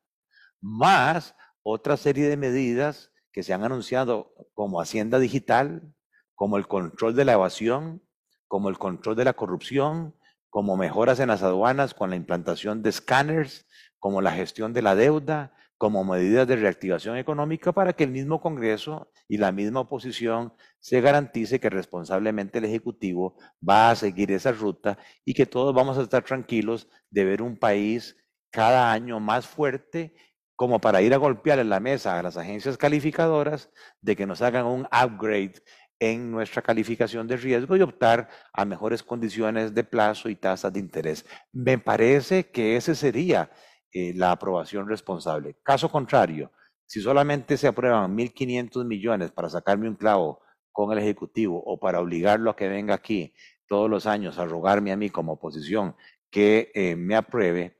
más 0.60 1.34
otra 1.62 1.95
serie 1.95 2.27
de 2.27 2.36
medidas 2.36 3.13
que 3.32 3.41
se 3.41 3.53
han 3.53 3.63
anunciado 3.63 4.36
como 4.53 4.82
Hacienda 4.82 5.17
Digital, 5.19 5.95
como 6.36 6.58
el 6.58 6.67
control 6.67 7.15
de 7.15 7.23
la 7.23 7.32
evasión, 7.32 8.03
como 8.49 8.67
el 8.67 8.77
control 8.77 9.15
de 9.15 9.23
la 9.23 9.32
corrupción, 9.32 10.13
como 10.49 10.75
mejoras 10.75 11.21
en 11.21 11.29
las 11.29 11.41
aduanas 11.41 11.93
con 11.93 12.10
la 12.10 12.17
implantación 12.17 12.84
de 12.84 12.89
escáneres, 12.89 13.65
como 13.97 14.21
la 14.21 14.34
gestión 14.34 14.73
de 14.73 14.82
la 14.82 14.93
deuda, 14.93 15.53
como 15.77 16.03
medidas 16.03 16.47
de 16.47 16.55
reactivación 16.55 17.17
económica 17.17 17.71
para 17.71 17.93
que 17.93 18.05
el 18.05 18.12
mismo 18.12 18.41
Congreso 18.41 19.12
y 19.27 19.38
la 19.38 19.51
misma 19.51 19.81
oposición 19.81 20.53
se 20.79 21.01
garantice 21.01 21.59
que 21.59 21.69
responsablemente 21.69 22.59
el 22.59 22.65
Ejecutivo 22.65 23.38
va 23.67 23.91
a 23.91 23.95
seguir 23.95 24.31
esa 24.31 24.51
ruta 24.51 24.97
y 25.25 25.33
que 25.33 25.45
todos 25.45 25.73
vamos 25.73 25.97
a 25.97 26.03
estar 26.03 26.23
tranquilos 26.23 26.88
de 27.09 27.25
ver 27.25 27.41
un 27.41 27.57
país 27.57 28.17
cada 28.51 28.91
año 28.91 29.19
más 29.19 29.47
fuerte 29.47 30.15
como 30.55 30.79
para 30.79 31.01
ir 31.01 31.13
a 31.13 31.17
golpear 31.17 31.59
en 31.59 31.69
la 31.69 31.79
mesa 31.79 32.17
a 32.17 32.23
las 32.23 32.38
agencias 32.38 32.77
calificadoras 32.77 33.71
de 34.01 34.15
que 34.15 34.25
nos 34.25 34.41
hagan 34.41 34.65
un 34.65 34.88
upgrade 34.91 35.55
en 35.99 36.31
nuestra 36.31 36.62
calificación 36.62 37.27
de 37.27 37.38
riesgo 37.38 37.75
y 37.75 37.81
optar 37.81 38.29
a 38.53 38.65
mejores 38.65 39.03
condiciones 39.03 39.73
de 39.73 39.83
plazo 39.83 40.29
y 40.29 40.36
tasas 40.36 40.73
de 40.73 40.79
interés. 40.79 41.25
Me 41.51 41.77
parece 41.77 42.51
que 42.51 42.75
ese 42.75 42.93
sería 42.93 43.51
eh, 43.93 44.13
la 44.15 44.32
aprobación 44.32 44.88
responsable. 44.88 45.56
Caso 45.63 45.89
contrario, 45.89 46.51
si 46.86 47.01
solamente 47.01 47.58
se 47.58 47.67
aprueban 47.67 48.15
1.500 48.15 48.86
millones 48.86 49.32
para 49.32 49.49
sacarme 49.49 49.88
un 49.88 49.95
clavo 49.95 50.41
con 50.71 50.91
el 50.91 50.97
Ejecutivo 50.97 51.62
o 51.63 51.79
para 51.79 51.99
obligarlo 51.99 52.49
a 52.49 52.56
que 52.56 52.67
venga 52.67 52.95
aquí 52.95 53.34
todos 53.67 53.89
los 53.89 54.06
años 54.06 54.39
a 54.39 54.45
rogarme 54.45 54.91
a 54.91 54.97
mí 54.97 55.10
como 55.10 55.34
oposición 55.34 55.95
que 56.29 56.71
eh, 56.73 56.95
me 56.95 57.15
apruebe, 57.15 57.77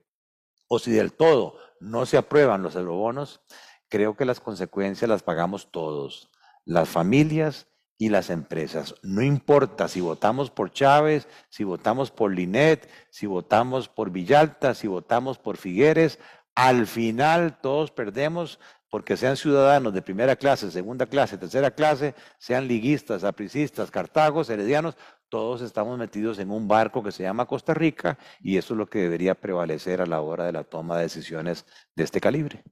o 0.68 0.78
si 0.78 0.92
del 0.92 1.14
todo 1.14 1.58
no 1.80 2.06
se 2.06 2.18
aprueban 2.18 2.62
los 2.62 2.76
eurobonos, 2.76 3.42
creo 3.90 4.16
que 4.16 4.26
las 4.26 4.40
consecuencias 4.40 5.10
las 5.10 5.24
pagamos 5.24 5.72
todos, 5.72 6.30
las 6.64 6.88
familias 6.88 7.68
y 8.04 8.10
las 8.10 8.30
empresas. 8.30 8.96
No 9.02 9.22
importa 9.22 9.88
si 9.88 10.02
votamos 10.02 10.52
por 10.52 10.74
Chávez, 10.74 11.26
si 11.48 11.64
votamos 11.64 12.12
por 12.12 12.34
Linet, 12.34 12.90
si 13.10 13.28
votamos 13.28 13.88
por 13.88 14.12
Villalta, 14.12 14.74
si 14.74 14.88
votamos 14.88 15.38
por 15.38 15.56
Figueres, 15.56 16.20
al 16.54 16.86
final 16.86 17.60
todos 17.62 17.92
perdemos 17.92 18.60
porque 18.90 19.16
sean 19.16 19.38
ciudadanos 19.38 19.94
de 19.94 20.02
primera 20.02 20.36
clase, 20.36 20.70
segunda 20.70 21.06
clase, 21.06 21.38
tercera 21.38 21.72
clase, 21.72 22.14
sean 22.38 22.68
liguistas, 22.68 23.24
apricistas, 23.24 23.90
cartagos, 23.90 24.50
heredianos, 24.50 24.98
todos 25.30 25.62
estamos 25.62 25.98
metidos 25.98 26.40
en 26.40 26.52
un 26.52 26.68
barco 26.68 27.02
que 27.02 27.14
se 27.14 27.24
llama 27.24 27.46
Costa 27.46 27.74
Rica 27.74 28.20
y 28.42 28.58
eso 28.58 28.74
es 28.74 28.78
lo 28.80 28.88
que 28.88 29.00
debería 29.00 29.34
prevalecer 29.34 30.02
a 30.02 30.06
la 30.06 30.20
hora 30.20 30.44
de 30.44 30.52
la 30.52 30.66
toma 30.66 30.98
de 30.98 31.04
decisiones 31.04 31.66
de 31.96 32.04
este 32.04 32.20
calibre. 32.20 32.66